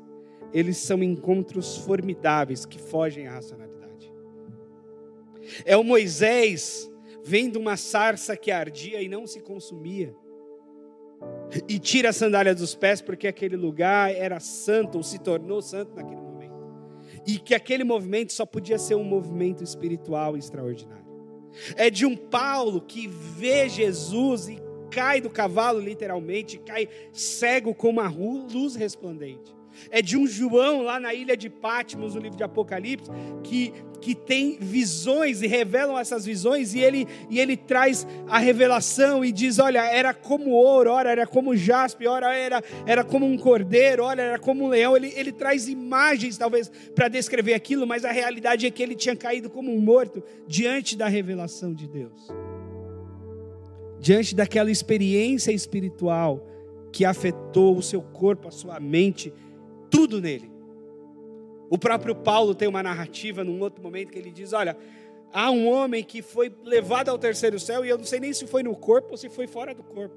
eles 0.53 0.77
são 0.77 1.03
encontros 1.03 1.79
formidáveis 1.79 2.65
que 2.65 2.79
fogem 2.79 3.27
à 3.27 3.33
racionalidade. 3.33 4.13
É 5.65 5.77
o 5.77 5.85
Moisés 5.85 6.91
vendo 7.25 7.57
uma 7.57 7.77
sarça 7.77 8.37
que 8.37 8.51
ardia 8.51 9.01
e 9.01 9.09
não 9.09 9.27
se 9.27 9.41
consumia, 9.41 10.15
e 11.69 11.79
tira 11.79 12.11
a 12.11 12.13
sandália 12.13 12.55
dos 12.55 12.75
pés 12.75 13.01
porque 13.01 13.27
aquele 13.27 13.57
lugar 13.57 14.15
era 14.15 14.41
santo 14.41 14.99
ou 14.99 15.03
se 15.03 15.19
tornou 15.19 15.61
santo 15.61 15.95
naquele 15.95 16.21
momento, 16.21 16.55
e 17.27 17.39
que 17.39 17.55
aquele 17.55 17.85
movimento 17.85 18.33
só 18.33 18.47
podia 18.47 18.79
ser 18.79 18.95
um 18.95 19.05
movimento 19.05 19.63
espiritual 19.63 20.37
extraordinário. 20.37 21.03
É 21.77 21.91
de 21.91 22.07
um 22.07 22.17
Paulo 22.17 22.81
que 22.81 23.07
vê 23.07 23.69
Jesus 23.69 24.49
e 24.49 24.59
cai 24.91 25.21
do 25.21 25.31
cavalo, 25.31 25.81
literalmente, 25.81 26.59
cai 26.59 26.89
cego 27.13 27.75
como 27.75 28.01
uma 28.01 28.09
luz 28.09 28.75
resplandente. 28.75 29.55
É 29.91 30.03
de 30.03 30.17
um 30.17 30.27
João 30.27 30.83
lá 30.83 30.99
na 30.99 31.15
ilha 31.15 31.37
de 31.37 31.49
Patmos, 31.49 32.15
no 32.15 32.21
livro 32.21 32.37
de 32.37 32.43
Apocalipse, 32.43 33.11
que, 33.43 33.73
que 34.01 34.15
tem 34.15 34.59
visões 34.61 35.43
e 35.43 35.47
revelam 35.47 35.99
essas 35.99 36.25
visões, 36.25 36.75
e 36.75 36.81
ele, 36.81 37.07
e 37.31 37.39
ele 37.41 37.57
traz 37.57 38.07
a 38.29 38.39
revelação 38.39 39.25
e 39.25 39.33
diz: 39.33 39.59
olha, 39.59 39.85
era 39.85 40.13
como 40.15 40.51
ouro, 40.51 40.91
ora 40.91 41.11
era 41.11 41.27
como 41.27 41.57
jaspe, 41.57 42.07
ora 42.07 42.35
era, 42.35 42.63
era 42.87 43.05
como 43.05 43.27
um 43.27 43.37
cordeiro, 43.37 44.05
olha, 44.05 44.23
era 44.23 44.39
como 44.39 44.65
um 44.65 44.69
leão. 44.69 44.97
Ele, 44.97 45.13
ele 45.17 45.33
traz 45.33 45.69
imagens, 45.69 46.37
talvez, 46.37 46.71
para 46.95 47.09
descrever 47.09 47.55
aquilo, 47.55 47.87
mas 47.87 48.05
a 48.05 48.13
realidade 48.13 48.67
é 48.67 48.71
que 48.71 48.83
ele 48.83 48.95
tinha 48.95 49.17
caído 49.17 49.51
como 49.51 49.73
um 49.73 49.81
morto 49.81 50.23
diante 50.47 50.97
da 50.97 51.09
revelação 51.09 51.73
de 51.73 51.87
Deus 51.87 52.31
diante 54.03 54.35
daquela 54.35 54.69
experiência 54.69 55.53
espiritual 55.53 56.45
que 56.93 57.05
afetou 57.05 57.79
o 57.79 57.83
seu 57.83 58.03
corpo, 58.03 58.49
a 58.49 58.51
sua 58.51 58.79
mente, 58.81 59.33
tudo 59.93 60.21
nele. 60.21 60.51
O 61.71 61.79
próprio 61.79 62.15
Paulo 62.15 62.55
tem 62.55 62.67
uma 62.67 62.83
narrativa 62.83 63.45
num 63.45 63.61
outro 63.61 63.83
momento 63.83 64.11
que 64.11 64.19
ele 64.19 64.31
diz: 64.31 64.53
Olha, 64.53 64.77
há 65.33 65.51
um 65.51 65.69
homem 65.69 66.03
que 66.03 66.23
foi 66.23 66.53
levado 66.65 67.11
ao 67.11 67.19
terceiro 67.19 67.61
céu 67.61 67.85
e 67.85 67.91
eu 67.91 67.99
não 67.99 68.05
sei 68.05 68.19
nem 68.19 68.33
se 68.33 68.47
foi 68.47 68.63
no 68.63 68.75
corpo 68.75 69.13
ou 69.13 69.17
se 69.17 69.29
foi 69.29 69.47
fora 69.47 69.75
do 69.75 69.83
corpo. 69.83 70.17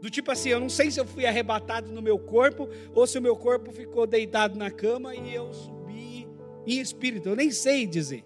Do 0.00 0.10
tipo 0.10 0.30
assim, 0.30 0.50
eu 0.50 0.60
não 0.60 0.68
sei 0.68 0.90
se 0.90 1.00
eu 1.00 1.06
fui 1.06 1.24
arrebatado 1.24 1.90
no 1.90 2.02
meu 2.02 2.18
corpo 2.18 2.68
ou 2.94 3.06
se 3.06 3.18
o 3.18 3.22
meu 3.22 3.34
corpo 3.34 3.72
ficou 3.72 4.06
deitado 4.06 4.58
na 4.58 4.70
cama 4.70 5.14
e 5.14 5.34
eu 5.34 5.52
subi 5.52 6.28
em 6.66 6.78
espírito. 6.78 7.30
Eu 7.30 7.36
nem 7.36 7.50
sei 7.50 7.86
dizer. 7.86 8.22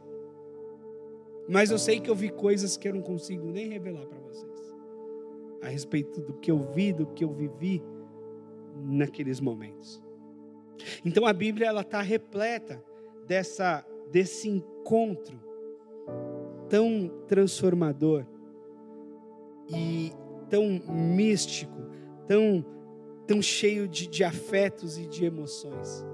Mas 1.49 1.71
eu 1.71 1.79
sei 1.79 2.01
que 2.01 2.11
eu 2.11 2.15
vi 2.15 2.31
coisas 2.31 2.77
que 2.77 2.89
eu 2.89 2.95
não 2.95 3.03
consigo 3.03 3.47
nem 3.51 3.69
revelar 3.69 4.07
para 4.07 4.19
vocês. 4.21 4.75
A 5.63 5.69
respeito 5.69 6.21
do 6.21 6.35
que 6.35 6.51
eu 6.51 6.59
vi, 6.59 6.93
do 6.93 7.07
que 7.07 7.25
eu 7.25 7.33
vivi 7.33 7.83
naqueles 8.85 9.41
momentos. 9.41 10.03
Então 11.05 11.27
a 11.27 11.33
Bíblia 11.33 11.67
ela 11.67 11.83
está 11.83 12.01
repleta 12.01 12.83
dessa 13.27 13.85
desse 14.11 14.49
encontro 14.49 15.39
tão 16.69 17.09
transformador 17.29 18.25
e 19.69 20.13
tão 20.49 20.81
místico, 20.89 21.81
tão 22.27 22.65
tão 23.27 23.41
cheio 23.41 23.87
de, 23.87 24.09
de 24.09 24.25
afetos 24.25 24.99
e 24.99 25.07
de 25.07 25.25
emoções. 25.25 26.05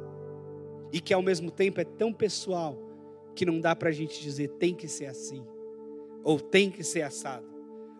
E 0.92 1.00
que 1.00 1.14
ao 1.14 1.22
mesmo 1.22 1.50
tempo 1.50 1.80
é 1.80 1.84
tão 1.84 2.12
pessoal 2.12 2.76
que 3.34 3.46
não 3.46 3.60
dá 3.60 3.74
para 3.74 3.88
a 3.88 3.92
gente 3.92 4.20
dizer 4.20 4.48
tem 4.58 4.74
que 4.74 4.88
ser 4.88 5.06
assim 5.06 5.44
ou 6.22 6.40
tem 6.40 6.70
que 6.70 6.82
ser 6.82 7.02
assado 7.02 7.46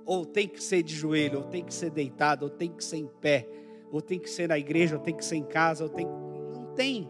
ou 0.05 0.24
tem 0.24 0.48
que 0.48 0.62
ser 0.62 0.83
de 0.83 0.94
joelho 0.94 1.38
ou 1.38 1.44
tem 1.44 1.64
que 1.64 1.74
ser 1.74 1.90
deitado 1.90 2.44
ou 2.44 2.50
tem 2.50 2.70
que 2.70 2.85
ser 2.85 2.96
em 2.96 3.07
pé 3.20 3.48
ou 3.90 4.00
tem 4.00 4.18
que 4.18 4.29
ser 4.29 4.48
na 4.48 4.59
igreja 4.59 4.96
ou 4.96 5.02
tem 5.02 5.14
que 5.14 5.24
ser 5.24 5.37
em 5.37 5.44
casa 5.44 5.85
ou 5.85 5.90
tem 5.90 6.07
tem. 6.77 7.09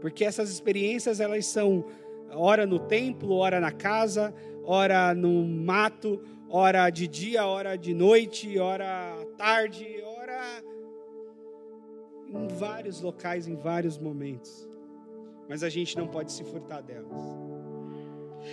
Porque 0.00 0.24
essas 0.24 0.50
experiências 0.50 1.20
elas 1.20 1.46
são 1.46 1.86
hora 2.30 2.66
no 2.66 2.78
templo, 2.78 3.36
hora 3.36 3.60
na 3.60 3.72
casa, 3.72 4.34
hora 4.64 5.14
no 5.14 5.46
mato, 5.46 6.20
hora 6.48 6.90
de 6.90 7.08
dia, 7.08 7.46
hora 7.46 7.76
de 7.76 7.94
noite, 7.94 8.58
hora 8.58 9.14
à 9.14 9.24
tarde, 9.36 10.02
hora 10.04 10.62
em 12.28 12.48
vários 12.48 13.00
locais, 13.00 13.46
em 13.46 13.54
vários 13.54 13.96
momentos. 13.98 14.68
Mas 15.48 15.62
a 15.62 15.68
gente 15.68 15.96
não 15.96 16.08
pode 16.08 16.32
se 16.32 16.42
furtar 16.44 16.82
delas. 16.82 17.20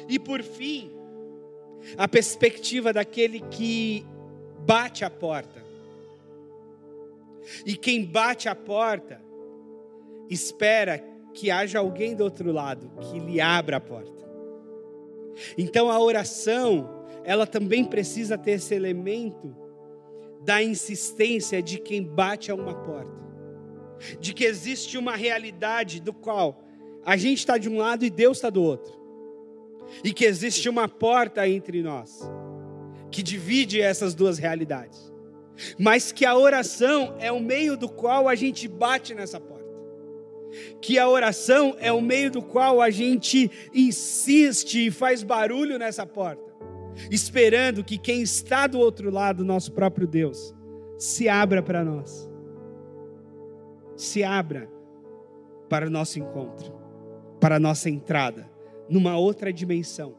E 0.07 0.19
por 0.19 0.41
fim, 0.41 0.91
a 1.97 2.07
perspectiva 2.07 2.93
daquele 2.93 3.41
que 3.41 4.05
bate 4.65 5.03
a 5.03 5.09
porta. 5.09 5.61
E 7.65 7.75
quem 7.75 8.05
bate 8.05 8.47
a 8.47 8.55
porta 8.55 9.30
espera 10.31 11.03
que 11.33 11.51
haja 11.51 11.79
alguém 11.79 12.15
do 12.15 12.23
outro 12.23 12.51
lado 12.51 12.91
que 13.01 13.19
lhe 13.19 13.41
abra 13.41 13.77
a 13.77 13.81
porta. 13.81 14.21
Então 15.57 15.91
a 15.91 15.99
oração, 15.99 17.05
ela 17.23 17.45
também 17.45 17.83
precisa 17.83 18.37
ter 18.37 18.51
esse 18.51 18.73
elemento 18.73 19.55
da 20.43 20.63
insistência 20.63 21.61
de 21.61 21.77
quem 21.77 22.01
bate 22.01 22.49
a 22.49 22.55
uma 22.55 22.73
porta. 22.73 23.21
De 24.19 24.33
que 24.33 24.45
existe 24.45 24.97
uma 24.97 25.15
realidade 25.15 26.01
do 26.01 26.13
qual 26.13 26.63
a 27.05 27.17
gente 27.17 27.39
está 27.39 27.57
de 27.57 27.69
um 27.69 27.77
lado 27.77 28.05
e 28.05 28.09
Deus 28.09 28.37
está 28.37 28.49
do 28.49 28.63
outro. 28.63 28.99
E 30.03 30.13
que 30.13 30.25
existe 30.25 30.69
uma 30.69 30.87
porta 30.87 31.47
entre 31.47 31.83
nós 31.83 32.21
que 33.11 33.21
divide 33.21 33.81
essas 33.81 34.15
duas 34.15 34.37
realidades. 34.37 35.11
Mas 35.77 36.11
que 36.11 36.25
a 36.25 36.35
oração 36.35 37.15
é 37.19 37.31
o 37.31 37.39
meio 37.39 37.75
do 37.75 37.89
qual 37.89 38.27
a 38.27 38.35
gente 38.35 38.67
bate 38.67 39.13
nessa 39.13 39.39
porta 39.39 39.60
que 40.81 40.97
a 40.97 41.07
oração 41.07 41.75
é 41.79 41.91
o 41.91 42.01
meio 42.01 42.31
do 42.31 42.41
qual 42.41 42.81
a 42.81 42.89
gente 42.89 43.49
insiste 43.73 44.87
e 44.87 44.91
faz 44.91 45.23
barulho 45.23 45.77
nessa 45.77 46.05
porta, 46.05 46.53
esperando 47.09 47.83
que 47.83 47.97
quem 47.97 48.21
está 48.21 48.67
do 48.67 48.79
outro 48.79 49.09
lado, 49.09 49.45
nosso 49.45 49.71
próprio 49.71 50.07
Deus, 50.07 50.53
se 50.97 51.27
abra 51.27 51.63
para 51.63 51.83
nós, 51.83 52.29
se 53.95 54.23
abra 54.23 54.69
para 55.69 55.87
o 55.87 55.89
nosso 55.89 56.19
encontro, 56.19 56.73
para 57.39 57.55
a 57.55 57.59
nossa 57.59 57.89
entrada, 57.89 58.49
numa 58.89 59.17
outra 59.17 59.53
dimensão, 59.53 60.15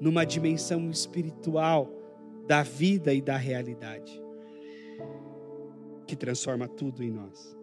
numa 0.00 0.24
dimensão 0.24 0.90
espiritual 0.90 1.90
da 2.46 2.62
vida 2.62 3.14
e 3.14 3.22
da 3.22 3.36
realidade, 3.36 4.20
que 6.06 6.16
transforma 6.16 6.66
tudo 6.66 7.04
em 7.04 7.10
nós. 7.10 7.59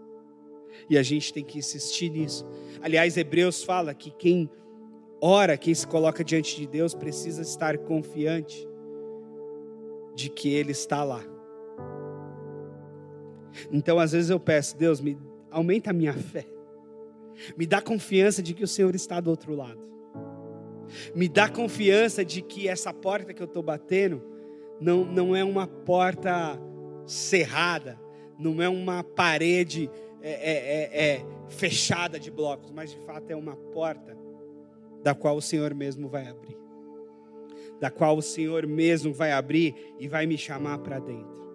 E 0.89 0.97
a 0.97 1.03
gente 1.03 1.34
tem 1.34 1.43
que 1.43 1.58
insistir 1.60 2.10
nisso. 2.10 2.45
Aliás, 2.82 3.17
Hebreus 3.17 3.63
fala 3.63 3.93
que 3.93 4.12
quem 4.12 4.49
ora, 5.21 5.58
quem 5.58 5.73
se 5.73 5.86
coloca 5.86 6.23
diante 6.23 6.56
de 6.56 6.67
Deus, 6.67 6.93
precisa 6.93 7.41
estar 7.41 7.77
confiante 7.80 8.67
de 10.15 10.30
que 10.30 10.49
Ele 10.49 10.71
está 10.71 11.03
lá. 11.03 11.23
Então, 13.71 13.99
às 13.99 14.12
vezes 14.12 14.30
eu 14.30 14.39
peço, 14.39 14.77
Deus, 14.77 15.01
me 15.01 15.17
aumenta 15.49 15.89
a 15.89 15.93
minha 15.93 16.13
fé. 16.13 16.45
Me 17.56 17.65
dá 17.65 17.82
confiança 17.82 18.41
de 18.41 18.53
que 18.53 18.63
o 18.63 18.67
Senhor 18.67 18.93
está 18.95 19.19
do 19.19 19.30
outro 19.30 19.56
lado. 19.56 19.88
Me 21.15 21.27
dá 21.27 21.49
confiança 21.49 22.23
de 22.23 22.41
que 22.41 22.67
essa 22.67 22.93
porta 22.93 23.34
que 23.34 23.41
eu 23.41 23.47
estou 23.47 23.62
batendo 23.62 24.23
não, 24.80 25.03
não 25.03 25.36
é 25.36 25.43
uma 25.43 25.67
porta 25.67 26.60
cerrada, 27.06 27.99
não 28.38 28.62
é 28.62 28.69
uma 28.69 29.03
parede 29.03 29.89
é, 30.21 30.32
é, 30.32 30.53
é, 30.53 31.15
é 31.15 31.25
fechada 31.49 32.19
de 32.19 32.32
blocos, 32.32 32.71
mas 32.71 32.91
de 32.91 32.97
fato 33.06 33.30
é 33.30 33.36
uma 33.36 33.56
porta 33.56 34.17
da 35.03 35.13
qual 35.13 35.38
o 35.38 35.41
Senhor 35.41 35.73
mesmo 35.73 36.10
vai 36.10 36.27
abrir. 36.27 36.58
Da 37.80 37.89
qual 37.89 38.17
o 38.17 38.21
Senhor 38.21 38.65
mesmo 38.65 39.13
vai 39.13 39.32
abrir 39.32 39.75
e 39.99 40.08
vai 40.08 40.25
me 40.25 40.38
chamar 40.38 40.80
para 40.80 40.99
dentro. 40.99 41.45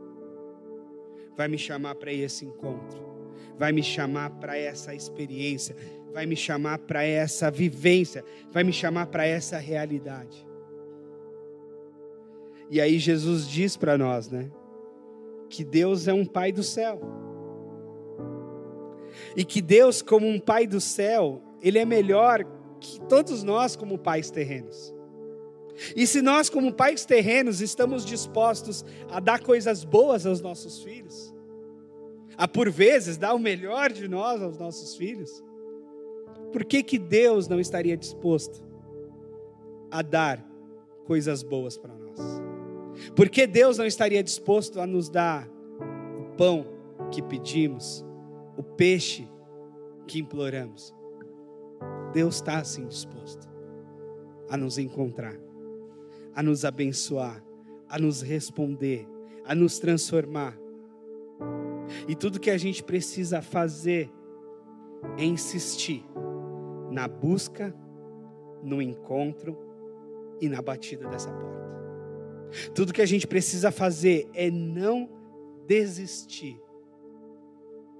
Vai 1.36 1.48
me 1.48 1.58
chamar 1.58 1.96
para 1.96 2.12
esse 2.12 2.44
encontro. 2.44 3.02
Vai 3.58 3.72
me 3.72 3.82
chamar 3.82 4.30
para 4.30 4.56
essa 4.56 4.94
experiência. 4.94 5.74
Vai 6.12 6.26
me 6.26 6.36
chamar 6.36 6.78
para 6.78 7.04
essa 7.04 7.50
vivência. 7.50 8.24
Vai 8.50 8.62
me 8.64 8.72
chamar 8.72 9.06
para 9.06 9.26
essa 9.26 9.58
realidade. 9.58 10.46
E 12.70 12.80
aí 12.80 12.98
Jesus 12.98 13.46
diz 13.48 13.76
para 13.76 13.98
nós, 13.98 14.30
né? 14.30 14.50
Que 15.50 15.62
Deus 15.62 16.08
é 16.08 16.14
um 16.14 16.24
Pai 16.24 16.52
do 16.52 16.62
céu. 16.62 17.21
E 19.36 19.44
que 19.44 19.60
Deus, 19.60 20.02
como 20.02 20.26
um 20.26 20.38
Pai 20.38 20.66
do 20.66 20.80
céu, 20.80 21.42
Ele 21.60 21.78
é 21.78 21.84
melhor 21.84 22.44
que 22.80 23.00
todos 23.02 23.42
nós, 23.42 23.76
como 23.76 23.98
pais 23.98 24.30
terrenos. 24.30 24.94
E 25.96 26.06
se 26.06 26.20
nós, 26.20 26.50
como 26.50 26.72
pais 26.72 27.04
terrenos, 27.04 27.60
estamos 27.60 28.04
dispostos 28.04 28.84
a 29.10 29.20
dar 29.20 29.40
coisas 29.40 29.84
boas 29.84 30.26
aos 30.26 30.40
nossos 30.40 30.82
filhos, 30.82 31.34
a 32.36 32.46
por 32.46 32.70
vezes 32.70 33.16
dar 33.16 33.34
o 33.34 33.38
melhor 33.38 33.92
de 33.92 34.06
nós 34.08 34.42
aos 34.42 34.58
nossos 34.58 34.96
filhos, 34.96 35.42
por 36.52 36.64
que, 36.64 36.82
que 36.82 36.98
Deus 36.98 37.48
não 37.48 37.58
estaria 37.58 37.96
disposto 37.96 38.62
a 39.90 40.02
dar 40.02 40.44
coisas 41.06 41.42
boas 41.42 41.76
para 41.76 41.94
nós? 41.94 42.20
Por 43.16 43.28
que 43.28 43.46
Deus 43.46 43.78
não 43.78 43.86
estaria 43.86 44.22
disposto 44.22 44.80
a 44.80 44.86
nos 44.86 45.08
dar 45.08 45.48
o 46.18 46.36
pão 46.36 46.66
que 47.10 47.22
pedimos, 47.22 48.04
o 48.56 48.62
peixe 48.62 49.28
que 50.06 50.18
imploramos. 50.18 50.94
Deus 52.12 52.36
está 52.36 52.58
assim 52.58 52.86
disposto 52.86 53.50
a 54.48 54.56
nos 54.56 54.76
encontrar, 54.76 55.36
a 56.34 56.42
nos 56.42 56.64
abençoar, 56.64 57.42
a 57.88 57.98
nos 57.98 58.20
responder, 58.20 59.08
a 59.44 59.54
nos 59.54 59.78
transformar. 59.78 60.58
E 62.06 62.14
tudo 62.14 62.40
que 62.40 62.50
a 62.50 62.58
gente 62.58 62.82
precisa 62.82 63.40
fazer 63.40 64.10
é 65.16 65.24
insistir 65.24 66.04
na 66.90 67.08
busca, 67.08 67.74
no 68.62 68.80
encontro 68.82 69.56
e 70.40 70.48
na 70.48 70.60
batida 70.60 71.08
dessa 71.08 71.32
porta. 71.32 71.62
Tudo 72.74 72.92
que 72.92 73.02
a 73.02 73.06
gente 73.06 73.26
precisa 73.26 73.70
fazer 73.70 74.28
é 74.34 74.50
não 74.50 75.08
desistir 75.66 76.60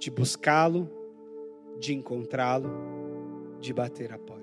de 0.02 0.10
buscá-lo, 0.10 0.90
de 1.78 1.94
encontrá-lo, 1.94 2.68
de 3.60 3.72
bater 3.72 4.12
a 4.12 4.18
porta. 4.18 4.42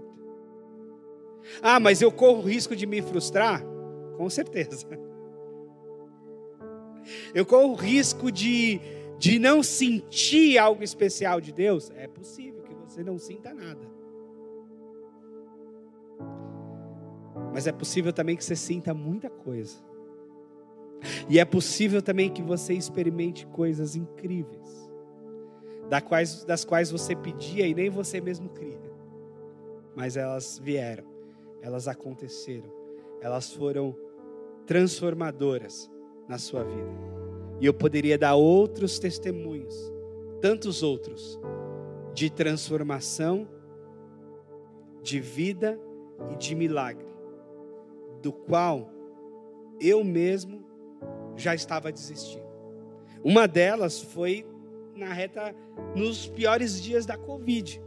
Ah, 1.61 1.81
mas 1.81 2.01
eu 2.01 2.13
corro 2.13 2.39
o 2.39 2.45
risco 2.45 2.73
de 2.77 2.85
me 2.85 3.01
frustrar? 3.01 3.61
Com 4.15 4.29
certeza. 4.29 4.87
Eu 7.33 7.43
corro 7.43 7.71
o 7.71 7.75
risco 7.75 8.31
de, 8.31 8.79
de 9.17 9.39
não 9.39 9.63
sentir 9.63 10.59
algo 10.59 10.83
especial 10.83 11.41
de 11.41 11.51
Deus? 11.51 11.89
É 11.95 12.07
possível 12.07 12.61
que 12.61 12.75
você 12.75 13.03
não 13.03 13.17
sinta 13.17 13.51
nada. 13.51 13.81
Mas 17.51 17.65
é 17.65 17.71
possível 17.71 18.13
também 18.13 18.35
que 18.35 18.43
você 18.43 18.55
sinta 18.55 18.93
muita 18.93 19.27
coisa. 19.27 19.77
E 21.27 21.39
é 21.39 21.45
possível 21.45 22.01
também 22.01 22.29
que 22.29 22.43
você 22.43 22.73
experimente 22.73 23.47
coisas 23.47 23.95
incríveis, 23.95 24.88
das 25.89 26.63
quais, 26.63 26.91
você 26.91 27.15
pedia 27.15 27.67
e 27.67 27.73
nem 27.73 27.89
você 27.89 28.21
mesmo 28.21 28.49
cria. 28.49 28.79
Mas 29.95 30.15
elas 30.15 30.59
vieram, 30.59 31.05
elas 31.61 31.87
aconteceram, 31.87 32.71
elas 33.21 33.51
foram 33.51 33.95
transformadoras 34.65 35.89
na 36.27 36.37
sua 36.37 36.63
vida. 36.63 37.09
E 37.59 37.65
eu 37.65 37.73
poderia 37.73 38.17
dar 38.17 38.35
outros 38.35 38.99
testemunhos, 38.99 39.91
tantos 40.39 40.83
outros, 40.83 41.39
de 42.13 42.29
transformação, 42.29 43.47
de 45.01 45.19
vida 45.19 45.79
e 46.31 46.35
de 46.35 46.53
milagre, 46.53 47.07
do 48.21 48.31
qual 48.31 48.89
eu 49.81 50.03
mesmo 50.03 50.63
já 51.35 51.55
estava 51.55 51.91
desistindo. 51.91 52.47
Uma 53.23 53.47
delas 53.47 54.01
foi 54.01 54.45
na 54.99 55.11
reta, 55.13 55.55
nos 55.95 56.27
piores 56.27 56.81
dias 56.81 57.05
da 57.05 57.17
Covid, 57.17 57.81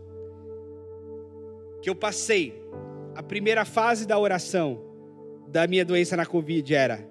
que 1.80 1.90
eu 1.90 1.94
passei. 1.94 2.60
A 3.14 3.22
primeira 3.22 3.64
fase 3.64 4.06
da 4.06 4.18
oração 4.18 4.82
da 5.46 5.66
minha 5.66 5.84
doença 5.84 6.16
na 6.16 6.24
Covid 6.24 6.74
era: 6.74 7.08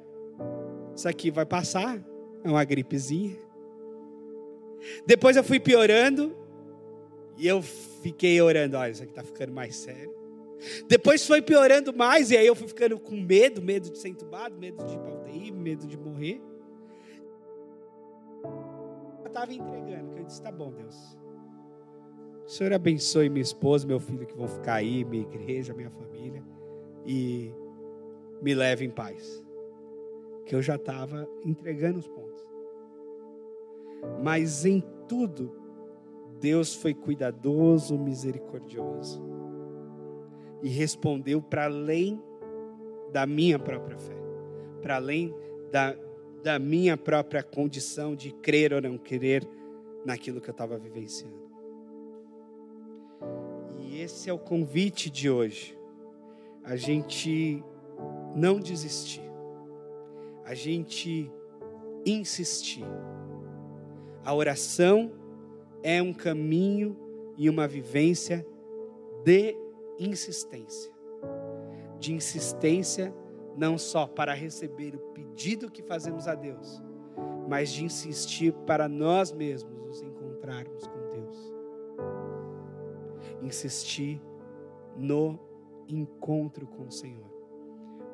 Isso 0.95 1.07
aqui 1.07 1.29
vai 1.29 1.45
passar, 1.45 2.03
é 2.43 2.49
uma 2.49 2.63
gripezinha. 2.63 3.37
Depois 5.05 5.37
eu 5.37 5.43
fui 5.43 5.59
piorando, 5.59 6.35
e 7.37 7.47
eu 7.47 7.61
fiquei 7.61 8.41
orando: 8.41 8.77
Olha, 8.77 8.91
isso 8.91 9.03
aqui 9.03 9.11
está 9.11 9.23
ficando 9.23 9.53
mais 9.53 9.75
sério. 9.75 10.21
Depois 10.87 11.25
foi 11.25 11.41
piorando 11.41 11.93
mais, 11.93 12.31
e 12.31 12.37
aí 12.37 12.45
eu 12.45 12.55
fui 12.55 12.67
ficando 12.67 12.99
com 12.99 13.15
medo, 13.15 13.61
medo 13.61 13.89
de 13.89 13.97
ser 13.97 14.09
entubado, 14.09 14.55
medo 14.57 14.83
de 14.85 14.93
ir 14.93 14.99
para 14.99 15.13
UTI, 15.13 15.51
medo 15.51 15.87
de 15.87 15.97
morrer. 15.97 16.41
Estava 19.31 19.53
entregando, 19.53 20.11
que 20.11 20.19
eu 20.19 20.25
disse, 20.25 20.41
tá 20.41 20.51
bom, 20.51 20.73
Deus. 20.73 21.17
O 22.45 22.49
Senhor 22.49 22.73
abençoe 22.73 23.29
minha 23.29 23.41
esposa, 23.41 23.87
meu 23.87 23.97
filho 23.97 24.27
que 24.27 24.35
vão 24.35 24.45
ficar 24.45 24.73
aí, 24.73 25.05
minha 25.05 25.23
igreja, 25.23 25.73
minha 25.73 25.89
família, 25.89 26.43
e 27.05 27.49
me 28.41 28.53
leve 28.53 28.83
em 28.83 28.89
paz. 28.89 29.41
Que 30.45 30.53
eu 30.53 30.61
já 30.61 30.75
estava 30.75 31.25
entregando 31.45 31.99
os 31.99 32.09
pontos. 32.09 32.43
Mas 34.21 34.65
em 34.65 34.83
tudo, 35.07 35.55
Deus 36.41 36.75
foi 36.75 36.93
cuidadoso, 36.93 37.97
misericordioso 37.97 39.23
e 40.61 40.67
respondeu 40.67 41.41
para 41.41 41.65
além 41.65 42.21
da 43.13 43.25
minha 43.25 43.57
própria 43.57 43.97
fé, 43.97 44.17
para 44.81 44.97
além 44.97 45.33
da, 45.71 45.95
da 46.43 46.57
minha 46.57 46.97
própria 46.97 47.43
condição 47.43 48.15
de 48.15 48.31
crer 48.31 48.73
ou 48.73 48.81
não 48.81 48.97
crer 48.97 49.47
naquilo 50.05 50.41
que 50.41 50.49
eu 50.49 50.53
estava 50.53 50.77
vivenciando. 50.77 51.41
E 53.77 53.99
esse 53.99 54.29
é 54.29 54.33
o 54.33 54.39
convite 54.39 55.09
de 55.09 55.29
hoje, 55.29 55.77
a 56.63 56.75
gente 56.75 57.63
não 58.35 58.59
desistir, 58.59 59.23
a 60.45 60.53
gente 60.53 61.31
insistir. 62.05 62.85
A 64.23 64.33
oração 64.33 65.11
é 65.83 66.01
um 66.01 66.13
caminho 66.13 66.97
e 67.37 67.49
uma 67.49 67.67
vivência 67.67 68.45
de 69.23 69.55
insistência. 69.99 70.91
De 71.99 72.13
insistência 72.13 73.13
não 73.55 73.77
só 73.77 74.07
para 74.07 74.33
receber 74.33 74.95
o 74.95 74.99
pedido 75.13 75.69
que 75.69 75.81
fazemos 75.81 76.27
a 76.27 76.35
Deus, 76.35 76.81
mas 77.47 77.71
de 77.71 77.83
insistir 77.83 78.53
para 78.65 78.87
nós 78.87 79.31
mesmos 79.31 79.77
nos 79.81 80.01
encontrarmos 80.01 80.87
com 80.87 81.11
Deus. 81.11 81.53
Insistir 83.41 84.21
no 84.95 85.39
encontro 85.87 86.65
com 86.67 86.87
o 86.87 86.91
Senhor, 86.91 87.29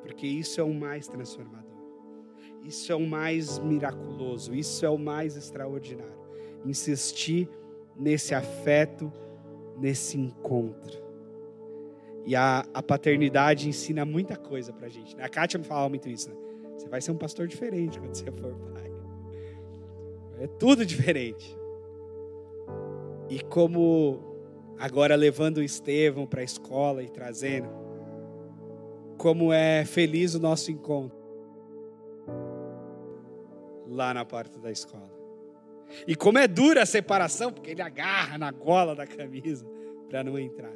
porque 0.02 0.26
isso 0.26 0.60
é 0.60 0.64
o 0.64 0.74
mais 0.74 1.06
transformador, 1.06 1.78
isso 2.64 2.90
é 2.90 2.94
o 2.94 3.06
mais 3.06 3.58
miraculoso, 3.58 4.54
isso 4.54 4.84
é 4.84 4.90
o 4.90 4.98
mais 4.98 5.36
extraordinário. 5.36 6.18
Insistir 6.64 7.48
nesse 7.96 8.34
afeto, 8.34 9.12
nesse 9.78 10.18
encontro. 10.18 11.07
E 12.24 12.36
a, 12.36 12.64
a 12.74 12.82
paternidade 12.82 13.68
ensina 13.68 14.04
muita 14.04 14.36
coisa 14.36 14.72
pra 14.72 14.88
gente. 14.88 15.16
Né? 15.16 15.24
A 15.24 15.28
Kátia 15.28 15.58
me 15.58 15.64
falava 15.64 15.88
muito 15.88 16.08
isso, 16.08 16.28
né? 16.30 16.36
Você 16.76 16.88
vai 16.88 17.00
ser 17.00 17.10
um 17.10 17.16
pastor 17.16 17.46
diferente 17.46 17.98
quando 17.98 18.14
você 18.14 18.30
for 18.30 18.54
pai. 18.54 18.92
É 20.40 20.46
tudo 20.46 20.86
diferente. 20.86 21.56
E 23.28 23.40
como 23.40 24.22
agora 24.78 25.16
levando 25.16 25.58
o 25.58 25.62
Estevão 25.62 26.26
para 26.26 26.40
a 26.40 26.44
escola 26.44 27.02
e 27.02 27.08
trazendo, 27.08 27.68
como 29.16 29.52
é 29.52 29.84
feliz 29.84 30.34
o 30.34 30.40
nosso 30.40 30.70
encontro 30.70 31.18
lá 33.88 34.14
na 34.14 34.24
porta 34.24 34.58
da 34.60 34.70
escola. 34.70 35.18
E 36.06 36.14
como 36.14 36.38
é 36.38 36.46
dura 36.46 36.82
a 36.82 36.86
separação, 36.86 37.52
porque 37.52 37.70
ele 37.70 37.82
agarra 37.82 38.38
na 38.38 38.50
gola 38.50 38.94
da 38.94 39.06
camisa 39.06 39.66
para 40.08 40.22
não 40.22 40.38
entrar. 40.38 40.72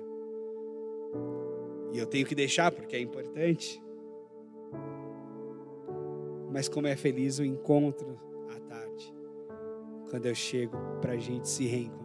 E 1.93 1.99
eu 1.99 2.07
tenho 2.07 2.27
que 2.27 2.35
deixar 2.35 2.73
porque 2.73 2.97
é 2.97 3.01
importante. 3.01 3.83
Mas 6.51 6.69
como 6.69 6.87
é 6.87 6.97
feliz 6.97 7.39
o 7.39 7.45
encontro 7.45 8.19
à 8.55 8.61
tarde, 8.61 9.15
quando 10.11 10.27
eu 10.27 10.35
chego 10.35 10.77
para 11.01 11.13
a 11.13 11.19
gente 11.19 11.49
se 11.49 11.67
reencontrar. 11.67 12.03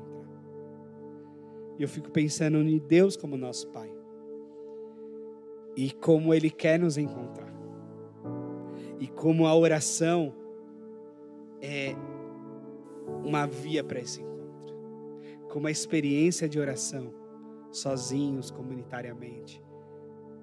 E 1.78 1.84
eu 1.84 1.88
fico 1.88 2.12
pensando 2.12 2.58
em 2.58 2.78
Deus 2.78 3.16
como 3.16 3.38
nosso 3.38 3.68
Pai. 3.70 3.92
E 5.76 5.92
como 5.92 6.34
Ele 6.34 6.50
quer 6.50 6.80
nos 6.80 6.98
encontrar. 6.98 7.54
E 9.00 9.08
como 9.08 9.46
a 9.46 9.56
oração 9.56 10.34
é 11.62 11.96
uma 13.24 13.46
via 13.46 13.84
para 13.84 14.00
esse 14.00 14.22
encontro. 14.22 14.76
Como 15.50 15.68
a 15.68 15.72
experiência 15.72 16.50
de 16.50 16.60
oração, 16.60 17.14
sozinhos, 17.72 18.50
comunitariamente, 18.50 19.62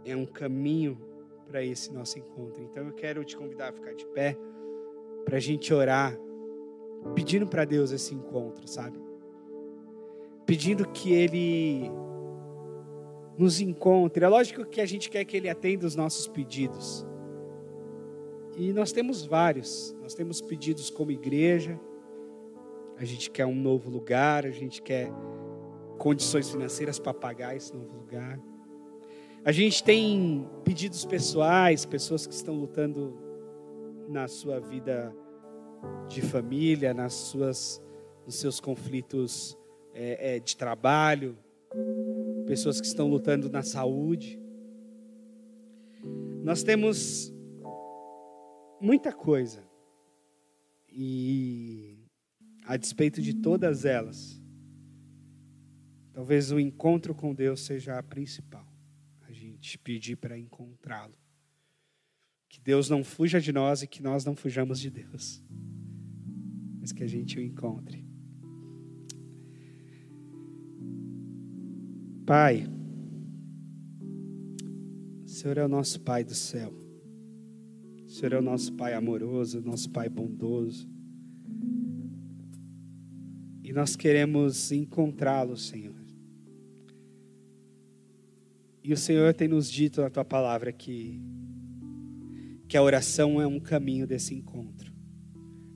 é 0.05 0.16
um 0.16 0.26
caminho 0.26 0.98
para 1.46 1.62
esse 1.62 1.92
nosso 1.92 2.18
encontro. 2.18 2.62
Então 2.62 2.86
eu 2.86 2.92
quero 2.92 3.24
te 3.24 3.36
convidar 3.36 3.68
a 3.68 3.72
ficar 3.72 3.94
de 3.94 4.07
pé 4.07 4.36
para 5.24 5.36
a 5.36 5.40
gente 5.40 5.72
orar, 5.72 6.18
pedindo 7.14 7.46
para 7.46 7.64
Deus 7.64 7.90
esse 7.90 8.14
encontro, 8.14 8.66
sabe? 8.66 8.98
Pedindo 10.46 10.86
que 10.88 11.12
Ele 11.12 11.90
nos 13.38 13.61
encontre. 13.61 14.24
É 14.24 14.28
lógico 14.28 14.64
que 14.64 14.80
a 14.80 14.86
gente 14.86 15.11
quer 15.11 15.24
que 15.24 15.36
Ele 15.36 15.48
atenda 15.48 15.86
os 15.86 15.96
nossos 15.96 16.26
pedidos. 16.26 17.07
E 18.57 18.72
nós 18.72 18.92
temos 18.92 19.24
vários. 19.24 19.96
Nós 20.00 20.14
temos 20.14 20.40
pedidos 20.40 20.90
como 20.90 21.11
igreja. 21.11 21.78
A 22.96 23.05
gente 23.05 23.30
quer 23.30 23.46
um 23.46 23.55
novo 23.55 23.90
lugar, 23.90 24.46
a 24.46 24.50
gente 24.50 24.80
quer 24.80 25.11
condições 25.98 26.50
financeiras 26.50 26.98
para 26.98 27.12
pagar 27.12 27.57
esse 27.57 27.74
novo 27.74 27.96
lugar. 27.96 28.38
A 29.47 29.53
gente 29.53 29.84
tem 29.84 30.49
pedidos 30.64 31.05
pessoais, 31.05 31.84
pessoas 31.84 32.26
que 32.26 32.32
estão 32.32 32.55
lutando 32.55 33.14
na 34.09 34.26
sua 34.26 34.59
vida 34.59 35.14
de 36.09 36.22
família, 36.22 36.95
nas 36.95 37.12
suas, 37.12 37.78
nos 38.24 38.36
seus 38.36 38.59
conflitos 38.59 39.55
é, 39.92 40.36
é, 40.36 40.40
de 40.40 40.57
trabalho, 40.57 41.36
pessoas 42.47 42.80
que 42.80 42.86
estão 42.86 43.07
lutando 43.07 43.51
na 43.51 43.62
saúde. 43.62 44.40
Nós 46.42 46.62
temos 46.62 47.30
muita 48.80 49.12
coisa 49.12 49.62
e 50.88 51.99
a 52.64 52.78
despeito 52.78 53.20
de 53.20 53.34
todas 53.42 53.84
elas, 53.84 54.42
talvez 56.14 56.51
o 56.51 56.59
encontro 56.59 57.14
com 57.14 57.34
Deus 57.34 57.61
seja 57.61 57.99
a 57.99 58.03
principal 58.03 58.73
te 59.64 59.78
pedir 59.78 60.16
para 60.16 60.38
encontrá-lo. 60.38 61.14
Que 62.48 62.60
Deus 62.60 62.88
não 62.88 63.02
fuja 63.02 63.40
de 63.40 63.52
nós 63.52 63.82
e 63.82 63.86
que 63.86 64.02
nós 64.02 64.24
não 64.24 64.36
fujamos 64.36 64.78
de 64.78 64.90
Deus, 64.90 65.42
mas 66.80 66.92
que 66.92 67.02
a 67.02 67.06
gente 67.06 67.38
o 67.38 67.42
encontre. 67.42 68.04
Pai, 72.24 72.66
o 75.24 75.28
Senhor 75.28 75.58
é 75.58 75.64
o 75.64 75.68
nosso 75.68 76.00
Pai 76.00 76.22
do 76.24 76.34
céu. 76.34 76.72
O 78.06 78.08
Senhor 78.08 78.34
é 78.34 78.38
o 78.38 78.42
nosso 78.42 78.72
Pai 78.74 78.94
amoroso, 78.94 79.60
nosso 79.60 79.90
Pai 79.90 80.08
bondoso. 80.08 80.88
E 83.62 83.72
nós 83.72 83.96
queremos 83.96 84.70
encontrá-lo, 84.70 85.56
Senhor. 85.56 85.93
E 88.85 88.93
o 88.93 88.97
Senhor 88.99 89.32
tem 89.32 89.49
nos 89.49 89.70
dito 89.70 90.03
na 90.03 90.11
tua 90.11 90.24
palavra 90.24 90.70
que 90.70 91.20
que 92.68 92.76
a 92.76 92.82
oração 92.82 93.41
é 93.41 93.47
um 93.47 93.61
caminho 93.61 94.07
desse 94.07 94.35
encontro. 94.35 94.93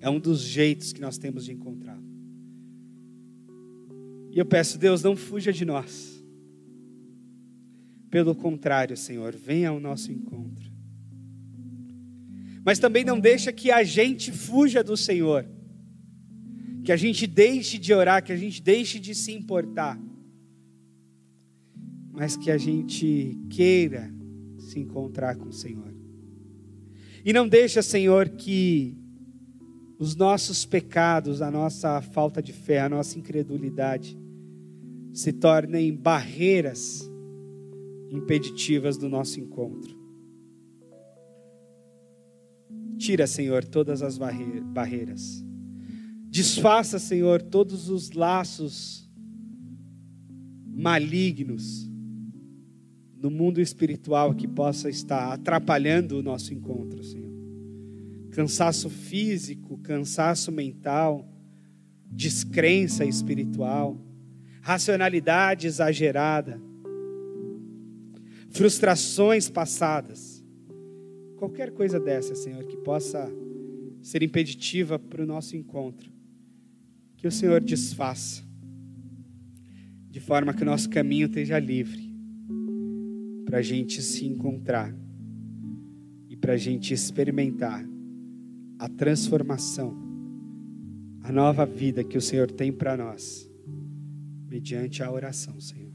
É 0.00 0.08
um 0.08 0.18
dos 0.18 0.40
jeitos 0.40 0.92
que 0.92 1.00
nós 1.00 1.18
temos 1.18 1.44
de 1.44 1.52
encontrá-lo. 1.52 2.02
E 4.30 4.38
eu 4.38 4.46
peço, 4.46 4.78
Deus, 4.78 5.02
não 5.02 5.16
fuja 5.16 5.52
de 5.52 5.64
nós. 5.64 6.24
Pelo 8.10 8.34
contrário, 8.34 8.96
Senhor, 8.96 9.36
venha 9.36 9.68
ao 9.68 9.78
nosso 9.78 10.10
encontro. 10.10 10.70
Mas 12.64 12.78
também 12.78 13.04
não 13.04 13.20
deixa 13.20 13.52
que 13.52 13.70
a 13.70 13.82
gente 13.82 14.32
fuja 14.32 14.82
do 14.82 14.96
Senhor. 14.96 15.46
Que 16.84 16.92
a 16.92 16.96
gente 16.96 17.26
deixe 17.26 17.78
de 17.78 17.92
orar, 17.92 18.24
que 18.24 18.32
a 18.32 18.36
gente 18.36 18.62
deixe 18.62 18.98
de 18.98 19.14
se 19.14 19.32
importar. 19.32 19.98
Mas 22.18 22.36
que 22.36 22.50
a 22.50 22.58
gente 22.58 23.38
queira 23.48 24.12
se 24.58 24.80
encontrar 24.80 25.36
com 25.36 25.50
o 25.50 25.52
Senhor. 25.52 25.94
E 27.24 27.32
não 27.32 27.46
deixa, 27.46 27.80
Senhor, 27.80 28.28
que 28.30 28.98
os 30.00 30.16
nossos 30.16 30.66
pecados, 30.66 31.40
a 31.40 31.48
nossa 31.48 32.02
falta 32.02 32.42
de 32.42 32.52
fé, 32.52 32.80
a 32.80 32.88
nossa 32.88 33.16
incredulidade 33.16 34.18
se 35.12 35.32
tornem 35.32 35.94
barreiras 35.94 37.08
impeditivas 38.10 38.96
do 38.96 39.08
nosso 39.08 39.38
encontro. 39.38 39.96
Tira, 42.98 43.28
Senhor, 43.28 43.64
todas 43.64 44.02
as 44.02 44.18
barreiras. 44.18 45.44
Desfaça, 46.28 46.98
Senhor, 46.98 47.40
todos 47.40 47.88
os 47.88 48.10
laços 48.10 49.08
malignos 50.66 51.87
no 53.20 53.30
mundo 53.30 53.60
espiritual 53.60 54.34
que 54.34 54.46
possa 54.46 54.88
estar 54.88 55.32
atrapalhando 55.32 56.18
o 56.18 56.22
nosso 56.22 56.54
encontro, 56.54 57.02
Senhor. 57.02 57.28
Cansaço 58.30 58.88
físico, 58.88 59.78
cansaço 59.78 60.52
mental, 60.52 61.28
descrença 62.06 63.04
espiritual, 63.04 64.00
racionalidade 64.60 65.66
exagerada, 65.66 66.60
frustrações 68.50 69.50
passadas. 69.50 70.44
Qualquer 71.36 71.72
coisa 71.72 71.98
dessa, 71.98 72.34
Senhor, 72.34 72.64
que 72.64 72.76
possa 72.78 73.28
ser 74.00 74.22
impeditiva 74.22 74.98
para 74.98 75.22
o 75.22 75.26
nosso 75.26 75.56
encontro, 75.56 76.12
que 77.16 77.26
o 77.26 77.32
Senhor 77.32 77.60
desfaça, 77.60 78.44
de 80.08 80.20
forma 80.20 80.54
que 80.54 80.62
o 80.62 80.66
nosso 80.66 80.88
caminho 80.88 81.26
esteja 81.26 81.58
livre 81.58 82.07
para 83.48 83.60
a 83.60 83.62
gente 83.62 84.02
se 84.02 84.26
encontrar 84.26 84.94
e 86.28 86.36
para 86.36 86.52
a 86.52 86.56
gente 86.58 86.92
experimentar 86.92 87.82
a 88.78 88.90
transformação, 88.90 89.96
a 91.22 91.32
nova 91.32 91.64
vida 91.64 92.04
que 92.04 92.18
o 92.18 92.20
Senhor 92.20 92.50
tem 92.50 92.70
para 92.70 92.94
nós, 92.94 93.50
mediante 94.46 95.02
a 95.02 95.10
oração, 95.10 95.58
Senhor. 95.62 95.94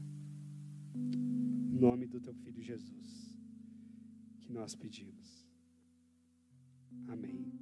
Em 0.96 1.78
nome 1.78 2.08
do 2.08 2.20
Teu 2.20 2.34
Filho 2.34 2.60
Jesus, 2.60 3.38
que 4.40 4.52
nós 4.52 4.74
pedimos. 4.74 5.48
Amém. 7.06 7.53